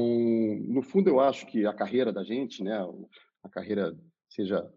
no 0.67 0.83
fundo, 0.83 1.09
eu 1.09 1.21
acho 1.21 1.47
que 1.47 1.67
a 1.67 1.75
carreira 1.75 2.13
da 2.13 2.25
gente, 2.25 2.63
né, 2.63 2.79
a 3.43 3.49
carreira 3.49 3.97
seja 4.29 4.69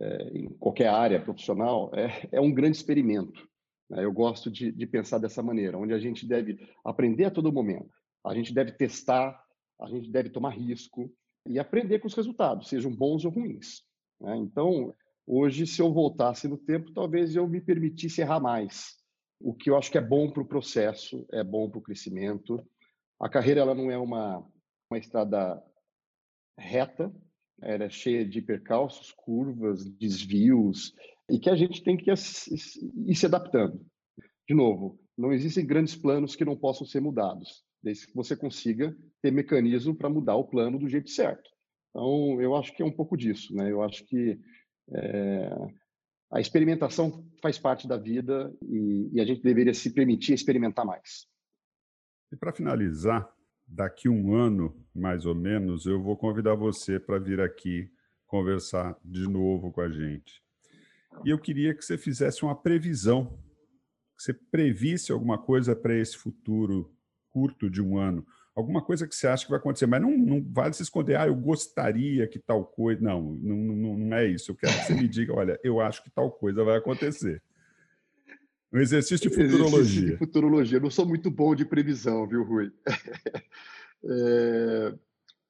é, 0.00 0.38
em 0.38 0.48
qualquer 0.58 0.88
área 0.88 1.20
profissional, 1.20 1.90
é, 1.94 2.28
é 2.32 2.40
um 2.40 2.52
grande 2.52 2.76
experimento. 2.76 3.48
Né? 3.88 4.04
Eu 4.04 4.12
gosto 4.12 4.50
de, 4.50 4.70
de 4.72 4.86
pensar 4.86 5.18
dessa 5.18 5.42
maneira, 5.42 5.78
onde 5.78 5.92
a 5.92 5.98
gente 5.98 6.26
deve 6.26 6.58
aprender 6.84 7.24
a 7.24 7.30
todo 7.30 7.52
momento, 7.52 7.90
a 8.24 8.34
gente 8.34 8.52
deve 8.52 8.72
testar, 8.72 9.42
a 9.80 9.88
gente 9.88 10.10
deve 10.10 10.30
tomar 10.30 10.50
risco, 10.50 11.12
e 11.48 11.58
aprender 11.58 11.98
com 11.98 12.06
os 12.06 12.14
resultados, 12.14 12.68
sejam 12.68 12.94
bons 12.94 13.24
ou 13.24 13.30
ruins. 13.30 13.82
Né? 14.20 14.36
Então, 14.36 14.94
hoje, 15.26 15.66
se 15.66 15.80
eu 15.80 15.92
voltasse 15.92 16.46
no 16.46 16.58
tempo, 16.58 16.92
talvez 16.92 17.34
eu 17.34 17.48
me 17.48 17.60
permitisse 17.60 18.20
errar 18.20 18.38
mais, 18.38 18.98
o 19.40 19.54
que 19.54 19.70
eu 19.70 19.76
acho 19.76 19.90
que 19.90 19.96
é 19.96 20.02
bom 20.02 20.30
para 20.30 20.42
o 20.42 20.48
processo, 20.48 21.26
é 21.32 21.42
bom 21.42 21.70
para 21.70 21.78
o 21.78 21.82
crescimento. 21.82 22.62
A 23.18 23.28
carreira 23.28 23.62
ela 23.62 23.74
não 23.74 23.90
é 23.90 23.96
uma, 23.96 24.46
uma 24.90 24.98
estrada 24.98 25.62
reta, 26.58 27.10
ela 27.62 27.84
é 27.84 27.90
cheia 27.90 28.28
de 28.28 28.42
percalços, 28.42 29.10
curvas, 29.12 29.84
desvios, 29.84 30.92
e 31.30 31.38
que 31.38 31.48
a 31.48 31.56
gente 31.56 31.82
tem 31.82 31.96
que 31.96 32.10
ir 32.10 33.14
se 33.14 33.26
adaptando. 33.26 33.80
De 34.46 34.54
novo, 34.54 34.98
não 35.16 35.32
existem 35.32 35.66
grandes 35.66 35.96
planos 35.96 36.36
que 36.36 36.44
não 36.44 36.56
possam 36.56 36.86
ser 36.86 37.00
mudados 37.00 37.67
desde 37.82 38.06
que 38.06 38.14
você 38.14 38.36
consiga 38.36 38.96
ter 39.22 39.30
mecanismo 39.30 39.94
para 39.94 40.10
mudar 40.10 40.36
o 40.36 40.44
plano 40.44 40.78
do 40.78 40.88
jeito 40.88 41.10
certo. 41.10 41.48
Então, 41.90 42.40
eu 42.40 42.54
acho 42.54 42.74
que 42.74 42.82
é 42.82 42.86
um 42.86 42.92
pouco 42.92 43.16
disso, 43.16 43.54
né? 43.54 43.70
Eu 43.70 43.82
acho 43.82 44.04
que 44.04 44.38
é, 44.90 45.50
a 46.30 46.40
experimentação 46.40 47.26
faz 47.42 47.58
parte 47.58 47.88
da 47.88 47.96
vida 47.96 48.54
e, 48.62 49.10
e 49.12 49.20
a 49.20 49.24
gente 49.24 49.42
deveria 49.42 49.74
se 49.74 49.92
permitir 49.92 50.34
experimentar 50.34 50.84
mais. 50.84 51.26
E 52.30 52.36
para 52.36 52.52
finalizar, 52.52 53.28
daqui 53.66 54.08
um 54.08 54.34
ano, 54.34 54.74
mais 54.94 55.24
ou 55.24 55.34
menos, 55.34 55.86
eu 55.86 56.02
vou 56.02 56.16
convidar 56.16 56.54
você 56.54 57.00
para 57.00 57.18
vir 57.18 57.40
aqui 57.40 57.90
conversar 58.26 58.96
de 59.02 59.26
novo 59.26 59.72
com 59.72 59.80
a 59.80 59.90
gente. 59.90 60.42
E 61.24 61.30
eu 61.30 61.38
queria 61.38 61.74
que 61.74 61.82
você 61.82 61.96
fizesse 61.96 62.42
uma 62.42 62.54
previsão, 62.54 63.38
que 64.16 64.22
você 64.22 64.34
previsse 64.34 65.10
alguma 65.10 65.38
coisa 65.38 65.74
para 65.74 65.96
esse 65.96 66.16
futuro 66.16 66.94
curto 67.32 67.70
de 67.70 67.82
um 67.82 67.98
ano, 67.98 68.26
alguma 68.54 68.82
coisa 68.82 69.06
que 69.06 69.14
você 69.14 69.28
acha 69.28 69.44
que 69.44 69.50
vai 69.50 69.58
acontecer, 69.60 69.86
mas 69.86 70.02
não, 70.02 70.16
não 70.16 70.44
vale 70.50 70.74
se 70.74 70.82
esconder, 70.82 71.16
ah, 71.16 71.26
eu 71.26 71.34
gostaria 71.34 72.26
que 72.26 72.38
tal 72.38 72.64
coisa. 72.64 73.00
Não, 73.00 73.22
não, 73.22 73.56
não, 73.56 73.98
não 73.98 74.16
é 74.16 74.26
isso. 74.26 74.50
Eu 74.50 74.56
quero 74.56 74.72
que 74.72 74.84
você 74.86 74.94
me 74.94 75.06
diga, 75.08 75.32
olha, 75.32 75.58
eu 75.62 75.80
acho 75.80 76.02
que 76.02 76.10
tal 76.10 76.30
coisa 76.30 76.64
vai 76.64 76.76
acontecer. 76.76 77.42
Um 78.72 78.78
exercício 78.78 79.30
de 79.30 79.34
futurologia. 79.34 79.80
Exercício 79.80 80.10
de 80.10 80.16
futurologia. 80.18 80.78
Eu 80.78 80.82
não 80.82 80.90
sou 80.90 81.06
muito 81.06 81.30
bom 81.30 81.54
de 81.54 81.64
previsão, 81.64 82.26
viu, 82.26 82.42
Rui? 82.44 82.70
é... 84.04 84.94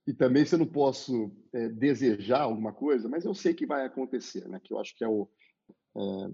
E 0.06 0.14
também 0.14 0.44
se 0.46 0.54
eu 0.54 0.58
não 0.58 0.66
posso 0.66 1.30
é, 1.52 1.68
desejar 1.68 2.40
alguma 2.40 2.72
coisa, 2.72 3.10
mas 3.10 3.26
eu 3.26 3.34
sei 3.34 3.52
que 3.52 3.66
vai 3.66 3.84
acontecer, 3.84 4.48
né? 4.48 4.58
Que 4.62 4.72
eu 4.72 4.78
acho 4.78 4.96
que 4.96 5.04
é 5.04 5.08
o 5.08 5.28
é, 5.96 6.30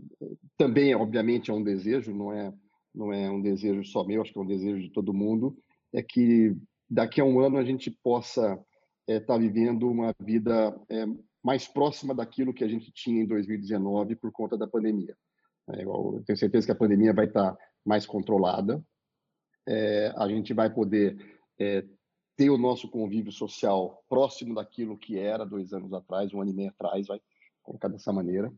também, 0.56 0.94
obviamente, 0.94 1.50
é 1.50 1.54
um 1.54 1.62
desejo, 1.62 2.14
não 2.14 2.32
é 2.32 2.52
não 2.94 3.12
é 3.12 3.30
um 3.30 3.40
desejo 3.40 3.84
só 3.84 4.04
meu, 4.04 4.22
acho 4.22 4.32
que 4.32 4.38
é 4.38 4.42
um 4.42 4.46
desejo 4.46 4.80
de 4.80 4.90
todo 4.90 5.14
mundo, 5.14 5.56
é 5.92 6.02
que 6.02 6.56
daqui 6.88 7.20
a 7.20 7.24
um 7.24 7.40
ano 7.40 7.58
a 7.58 7.64
gente 7.64 7.90
possa 7.90 8.52
estar 9.08 9.14
é, 9.14 9.20
tá 9.20 9.36
vivendo 9.36 9.90
uma 9.90 10.14
vida 10.20 10.74
é, 10.88 11.04
mais 11.42 11.66
próxima 11.66 12.14
daquilo 12.14 12.54
que 12.54 12.64
a 12.64 12.68
gente 12.68 12.92
tinha 12.92 13.22
em 13.22 13.26
2019 13.26 14.16
por 14.16 14.30
conta 14.32 14.56
da 14.56 14.66
pandemia. 14.66 15.16
É, 15.70 15.84
eu 15.84 16.22
tenho 16.26 16.38
certeza 16.38 16.66
que 16.66 16.72
a 16.72 16.76
pandemia 16.76 17.12
vai 17.12 17.26
estar 17.26 17.52
tá 17.52 17.58
mais 17.84 18.06
controlada, 18.06 18.82
é, 19.66 20.12
a 20.16 20.28
gente 20.28 20.52
vai 20.52 20.72
poder 20.72 21.16
é, 21.58 21.84
ter 22.36 22.50
o 22.50 22.58
nosso 22.58 22.88
convívio 22.88 23.32
social 23.32 24.02
próximo 24.08 24.54
daquilo 24.54 24.98
que 24.98 25.18
era 25.18 25.44
dois 25.44 25.72
anos 25.72 25.92
atrás, 25.92 26.32
um 26.32 26.40
ano 26.40 26.50
e 26.50 26.54
meio 26.54 26.70
atrás, 26.70 27.06
vai, 27.06 27.20
colocar 27.64 27.88
dessa 27.88 28.12
maneira. 28.12 28.52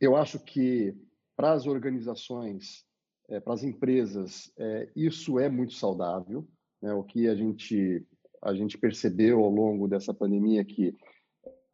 Eu 0.00 0.16
acho 0.16 0.38
que 0.38 0.94
para 1.36 1.52
as 1.52 1.66
organizações, 1.66 2.84
é, 3.28 3.40
para 3.40 3.54
as 3.54 3.62
empresas, 3.62 4.52
é, 4.58 4.88
isso 4.94 5.38
é 5.38 5.48
muito 5.48 5.74
saudável. 5.74 6.46
Né? 6.80 6.92
O 6.92 7.02
que 7.02 7.28
a 7.28 7.34
gente 7.34 8.06
a 8.42 8.52
gente 8.52 8.76
percebeu 8.76 9.40
ao 9.40 9.48
longo 9.48 9.88
dessa 9.88 10.12
pandemia 10.12 10.60
é 10.60 10.64
que 10.64 10.94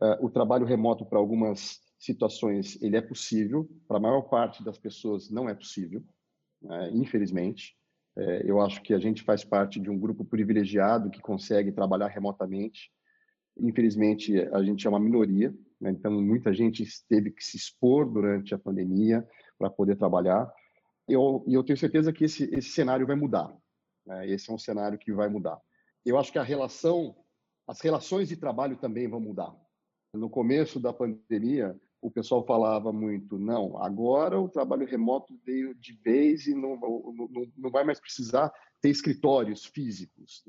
é, 0.00 0.18
o 0.20 0.30
trabalho 0.30 0.64
remoto 0.64 1.04
para 1.04 1.18
algumas 1.18 1.80
situações 1.98 2.80
ele 2.80 2.96
é 2.96 3.00
possível, 3.02 3.68
para 3.88 3.98
a 3.98 4.00
maior 4.00 4.22
parte 4.22 4.64
das 4.64 4.78
pessoas 4.78 5.28
não 5.30 5.48
é 5.48 5.54
possível, 5.54 6.02
né? 6.62 6.90
infelizmente. 6.92 7.76
É, 8.16 8.42
eu 8.44 8.60
acho 8.60 8.82
que 8.82 8.94
a 8.94 8.98
gente 8.98 9.22
faz 9.22 9.44
parte 9.44 9.78
de 9.80 9.90
um 9.90 9.98
grupo 9.98 10.24
privilegiado 10.24 11.10
que 11.10 11.20
consegue 11.20 11.72
trabalhar 11.72 12.08
remotamente. 12.08 12.90
Infelizmente, 13.58 14.38
a 14.52 14.62
gente 14.62 14.86
é 14.86 14.90
uma 14.90 15.00
minoria, 15.00 15.54
né? 15.80 15.90
então 15.90 16.12
muita 16.20 16.52
gente 16.52 16.84
teve 17.08 17.30
que 17.30 17.44
se 17.44 17.56
expor 17.56 18.10
durante 18.10 18.54
a 18.54 18.58
pandemia 18.58 19.26
para 19.58 19.70
poder 19.70 19.96
trabalhar. 19.96 20.50
Eu, 21.12 21.44
eu 21.48 21.64
tenho 21.64 21.78
certeza 21.78 22.12
que 22.12 22.24
esse, 22.24 22.44
esse 22.54 22.70
cenário 22.70 23.06
vai 23.06 23.16
mudar. 23.16 23.54
Né? 24.06 24.28
Esse 24.28 24.50
é 24.50 24.54
um 24.54 24.58
cenário 24.58 24.98
que 24.98 25.12
vai 25.12 25.28
mudar. 25.28 25.60
Eu 26.04 26.18
acho 26.18 26.32
que 26.32 26.38
a 26.38 26.42
relação, 26.42 27.16
as 27.66 27.80
relações 27.80 28.28
de 28.28 28.36
trabalho 28.36 28.76
também 28.76 29.08
vão 29.08 29.20
mudar. 29.20 29.54
No 30.14 30.28
começo 30.28 30.80
da 30.80 30.92
pandemia, 30.92 31.78
o 32.00 32.10
pessoal 32.10 32.44
falava 32.44 32.92
muito, 32.92 33.38
não, 33.38 33.80
agora 33.82 34.40
o 34.40 34.48
trabalho 34.48 34.86
remoto 34.86 35.38
veio 35.44 35.74
de 35.74 35.92
vez 35.92 36.46
e 36.46 36.54
não, 36.54 36.76
não, 36.76 37.46
não 37.56 37.70
vai 37.70 37.84
mais 37.84 38.00
precisar 38.00 38.50
ter 38.80 38.88
escritórios 38.88 39.66
físicos. 39.66 40.42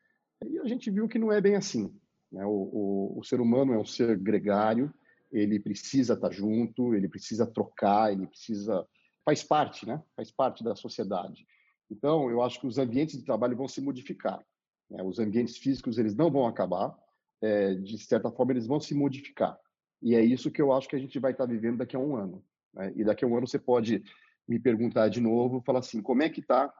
E 0.45 0.57
a 0.59 0.66
gente 0.66 0.89
viu 0.89 1.07
que 1.07 1.20
não 1.20 1.32
é 1.32 1.41
bem 1.41 1.55
assim. 1.55 1.93
Né? 2.32 2.45
O, 2.45 2.49
o, 2.49 3.20
o, 3.20 3.24
ser 3.24 3.41
humano 3.41 3.74
é 3.74 3.78
um 3.78 3.86
ser 3.86 4.18
gregário, 4.18 4.93
ele 5.32 5.59
precisa 5.59 6.14
estar 6.14 6.32
junto, 6.32 6.95
ele 6.95 7.09
precisa 7.09 7.45
trocar, 7.45 8.12
ele 8.12 8.26
precisa 8.26 8.88
faz 9.26 9.44
parte, 9.44 9.86
né? 9.86 10.02
Faz 10.16 10.32
parte 10.32 10.64
da 10.64 10.76
sociedade. 10.76 11.46
Então, 11.90 12.30
eu 12.30 12.42
acho 12.42 12.60
que 12.60 12.68
os 12.68 12.78
ambientes 12.78 13.18
de 13.18 13.26
trabalho 13.26 13.58
vão 13.58 13.68
se 13.68 13.82
modificar. 13.82 14.44
Né? 14.90 15.04
Os 15.04 15.20
ambientes 15.20 15.58
físicos 15.58 15.98
eles 15.98 16.16
não 16.16 16.32
vão 16.32 16.48
acabar, 16.48 16.98
é, 17.42 17.76
de 17.76 17.98
certa 17.98 18.32
forma 18.32 18.54
eles 18.54 18.68
vão 18.68 18.80
se 18.80 18.94
modificar. 18.94 19.58
E 20.02 20.16
é 20.16 20.22
isso 20.22 20.50
que 20.50 20.62
eu 20.62 20.72
acho 20.72 20.88
que 20.88 20.96
a 20.96 21.00
gente 21.00 21.20
vai 21.20 21.32
estar 21.32 21.46
vivendo 21.46 21.78
daqui 21.78 21.96
a 21.96 22.00
um 22.00 22.16
ano. 22.16 22.44
Né? 22.74 22.94
E 22.96 23.04
daqui 23.04 23.26
a 23.26 23.28
um 23.28 23.36
ano 23.36 23.48
você 23.48 23.60
pode 23.60 24.04
me 24.48 24.60
perguntar 24.60 25.10
de 25.10 25.22
novo, 25.22 25.62
falar 25.62 25.80
assim, 25.80 26.02
como 26.02 26.24
é 26.24 26.30
que 26.30 26.40
está 26.40 26.74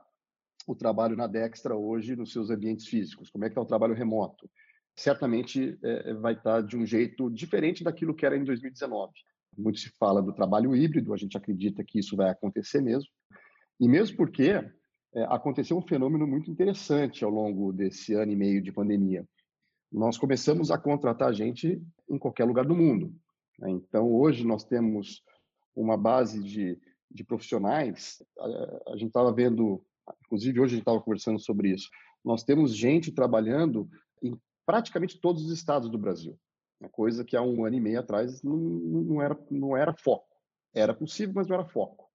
o 0.68 0.76
trabalho 0.76 1.16
na 1.16 1.28
Dextra 1.28 1.76
hoje 1.76 2.16
nos 2.16 2.32
seus 2.32 2.50
ambientes 2.50 2.88
físicos? 2.88 3.30
Como 3.30 3.44
é 3.44 3.48
que 3.48 3.52
está 3.52 3.62
o 3.62 3.66
trabalho 3.66 3.94
remoto? 3.94 4.50
Certamente 4.96 5.78
é, 5.84 6.14
vai 6.16 6.34
estar 6.34 6.62
de 6.62 6.78
um 6.78 6.86
jeito 6.86 7.30
diferente 7.30 7.84
daquilo 7.84 8.16
que 8.16 8.26
era 8.26 8.38
em 8.38 8.44
2019. 8.44 9.14
Muito 9.58 9.80
se 9.80 9.90
fala 9.92 10.22
do 10.22 10.34
trabalho 10.34 10.76
híbrido, 10.76 11.14
a 11.14 11.18
gente 11.18 11.38
acredita 11.38 11.84
que 11.84 12.00
isso 12.00 12.16
vai 12.16 12.30
acontecer 12.30 12.82
mesmo. 12.82 13.10
E 13.80 13.88
mesmo 13.88 14.18
porque 14.18 14.64
é, 15.14 15.24
aconteceu 15.24 15.78
um 15.78 15.82
fenômeno 15.82 16.26
muito 16.26 16.50
interessante 16.50 17.24
ao 17.24 17.32
longo 17.32 17.74
desse 17.74 18.14
ano 18.14 18.32
e 18.32 18.36
meio 18.36 18.62
de 18.62 18.72
pandemia. 18.72 19.28
Nós 19.92 20.18
começamos 20.18 20.72
a 20.72 20.78
contratar 20.78 21.34
gente 21.34 21.82
em 22.10 22.18
qualquer 22.18 22.46
lugar 22.46 22.66
do 22.66 22.76
mundo. 22.76 23.14
Né? 23.60 23.72
Então, 23.72 24.10
hoje 24.10 24.46
nós 24.46 24.64
temos 24.64 25.22
uma 25.76 25.98
base 25.98 26.42
de, 26.42 26.80
de 27.10 27.24
profissionais. 27.24 28.24
A, 28.40 28.94
a 28.94 28.98
gente 28.98 29.08
estava 29.08 29.34
vendo, 29.34 29.84
inclusive 30.26 30.60
hoje 30.60 30.74
a 30.74 30.78
gente 30.78 30.84
estava 30.84 31.02
conversando 31.02 31.40
sobre 31.40 31.72
isso. 31.72 31.90
Nós 32.24 32.44
temos 32.44 32.76
gente 32.76 33.12
trabalhando 33.12 33.90
em 34.24 34.40
praticamente 34.66 35.20
todos 35.20 35.44
os 35.44 35.52
estados 35.52 35.90
do 35.90 35.98
Brasil. 35.98 36.38
Uma 36.82 36.90
coisa 36.90 37.24
que 37.24 37.38
há 37.38 37.42
um 37.44 37.64
ano 37.64 37.76
e 37.76 37.80
meio 37.80 38.00
atrás 38.00 38.42
não, 38.42 38.58
não, 38.58 39.22
era, 39.22 39.38
não 39.52 39.78
era 39.78 39.94
foco. 39.94 40.28
Era 40.74 40.96
possível, 40.96 41.36
mas 41.36 41.48
não 41.48 41.56
era 41.56 41.66
foco. 41.66 42.10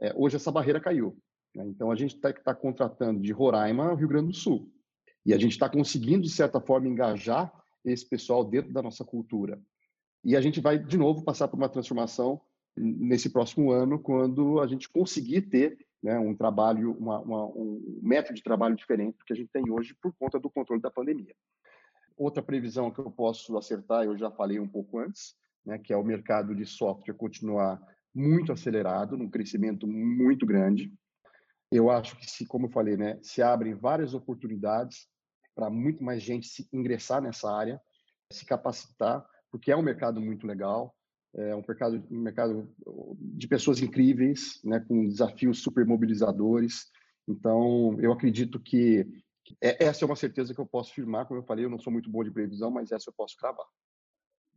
É, 0.00 0.12
hoje 0.14 0.36
essa 0.36 0.52
barreira 0.52 0.80
caiu. 0.80 1.18
Né? 1.52 1.64
Então 1.66 1.90
a 1.90 1.96
gente 1.96 2.14
está 2.14 2.32
tá 2.32 2.54
contratando 2.54 3.20
de 3.20 3.32
Roraima 3.32 3.88
ao 3.88 3.96
Rio 3.96 4.06
Grande 4.06 4.28
do 4.28 4.36
Sul. 4.36 4.70
E 5.26 5.34
a 5.34 5.38
gente 5.38 5.52
está 5.52 5.68
conseguindo, 5.68 6.22
de 6.22 6.30
certa 6.30 6.60
forma, 6.60 6.86
engajar 6.86 7.52
esse 7.84 8.08
pessoal 8.08 8.44
dentro 8.44 8.72
da 8.72 8.82
nossa 8.82 9.04
cultura. 9.04 9.60
E 10.22 10.36
a 10.36 10.40
gente 10.40 10.60
vai, 10.60 10.78
de 10.78 10.96
novo, 10.96 11.24
passar 11.24 11.48
por 11.48 11.56
uma 11.56 11.68
transformação 11.68 12.40
nesse 12.76 13.30
próximo 13.30 13.72
ano, 13.72 13.98
quando 13.98 14.60
a 14.60 14.66
gente 14.66 14.88
conseguir 14.88 15.42
ter 15.42 15.78
né, 16.02 16.18
um 16.18 16.36
trabalho, 16.36 16.92
uma, 16.98 17.20
uma, 17.20 17.44
um 17.46 18.00
método 18.02 18.34
de 18.34 18.42
trabalho 18.42 18.76
diferente 18.76 19.18
do 19.18 19.24
que 19.24 19.32
a 19.32 19.36
gente 19.36 19.50
tem 19.52 19.70
hoje 19.70 19.94
por 20.00 20.12
conta 20.14 20.38
do 20.38 20.50
controle 20.50 20.80
da 20.80 20.90
pandemia. 20.90 21.34
Outra 22.16 22.42
previsão 22.42 22.90
que 22.90 23.00
eu 23.00 23.10
posso 23.10 23.56
acertar, 23.56 24.04
eu 24.04 24.16
já 24.16 24.30
falei 24.30 24.60
um 24.60 24.68
pouco 24.68 24.98
antes, 24.98 25.34
né, 25.66 25.78
que 25.78 25.92
é 25.92 25.96
o 25.96 26.04
mercado 26.04 26.54
de 26.54 26.64
software 26.64 27.14
continuar 27.14 27.80
muito 28.14 28.52
acelerado, 28.52 29.16
num 29.16 29.28
crescimento 29.28 29.86
muito 29.86 30.46
grande. 30.46 30.92
Eu 31.72 31.90
acho 31.90 32.16
que, 32.16 32.30
se, 32.30 32.46
como 32.46 32.66
eu 32.66 32.70
falei, 32.70 32.96
né, 32.96 33.18
se 33.22 33.42
abrem 33.42 33.74
várias 33.74 34.14
oportunidades 34.14 35.08
para 35.54 35.68
muito 35.68 36.04
mais 36.04 36.22
gente 36.22 36.46
se 36.46 36.68
ingressar 36.72 37.20
nessa 37.20 37.50
área, 37.50 37.80
se 38.32 38.44
capacitar, 38.44 39.24
porque 39.50 39.72
é 39.72 39.76
um 39.76 39.82
mercado 39.82 40.20
muito 40.20 40.46
legal, 40.46 40.94
é 41.36 41.54
um 41.54 41.64
mercado, 41.66 42.06
um 42.10 42.20
mercado 42.20 42.72
de 43.18 43.48
pessoas 43.48 43.80
incríveis, 43.80 44.60
né, 44.62 44.78
com 44.78 45.08
desafios 45.08 45.60
super 45.62 45.84
mobilizadores. 45.84 46.86
Então, 47.26 47.98
eu 48.00 48.12
acredito 48.12 48.60
que 48.60 49.04
é, 49.60 49.84
essa 49.84 50.04
é 50.04 50.06
uma 50.06 50.16
certeza 50.16 50.54
que 50.54 50.60
eu 50.60 50.66
posso 50.66 50.92
firmar, 50.92 51.26
como 51.26 51.40
eu 51.40 51.44
falei, 51.44 51.64
eu 51.64 51.70
não 51.70 51.78
sou 51.78 51.92
muito 51.92 52.10
bom 52.10 52.22
de 52.24 52.30
previsão, 52.30 52.70
mas 52.70 52.92
essa 52.92 53.10
eu 53.10 53.14
posso 53.14 53.36
cravar. 53.36 53.66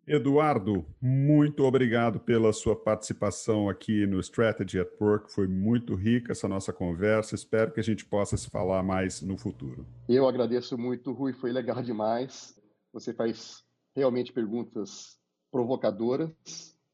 Eduardo, 0.07 0.85
muito 1.01 1.65
obrigado 1.65 2.17
pela 2.17 2.53
sua 2.53 2.77
participação 2.77 3.67
aqui 3.67 4.07
no 4.07 4.21
Strategy 4.21 4.79
at 4.79 4.89
Work. 5.01 5.29
Foi 5.29 5.47
muito 5.49 5.95
rica 5.95 6.31
essa 6.31 6.47
nossa 6.47 6.71
conversa. 6.71 7.35
Espero 7.35 7.73
que 7.73 7.81
a 7.81 7.83
gente 7.83 8.05
possa 8.05 8.38
se 8.38 8.49
falar 8.49 8.81
mais 8.81 9.21
no 9.21 9.38
futuro. 9.38 9.85
Eu 10.07 10.25
agradeço 10.25 10.77
muito, 10.77 11.11
Rui. 11.11 11.33
Foi 11.33 11.51
legal 11.51 11.83
demais. 11.83 12.57
Você 12.93 13.13
faz 13.13 13.65
realmente 13.93 14.31
perguntas 14.31 15.19
provocadoras, 15.51 16.31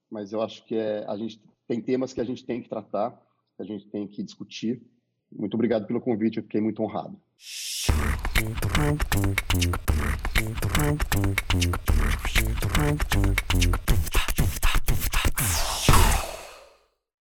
mas 0.09 0.33
eu 0.33 0.41
acho 0.41 0.65
que 0.65 0.73
é, 0.73 1.05
a 1.07 1.15
gente 1.15 1.39
tem 1.67 1.79
temas 1.79 2.13
que 2.13 2.21
a 2.21 2.23
gente 2.23 2.43
tem 2.43 2.63
que 2.63 2.69
tratar, 2.69 3.11
que 3.55 3.61
a 3.61 3.65
gente 3.65 3.87
tem 3.89 4.07
que 4.07 4.23
discutir. 4.23 4.81
Muito 5.31 5.53
obrigado 5.53 5.85
pelo 5.85 6.01
convite. 6.01 6.37
Eu 6.37 6.43
fiquei 6.43 6.61
muito 6.61 6.81
honrado. 6.81 7.21
Shh. 7.39 7.73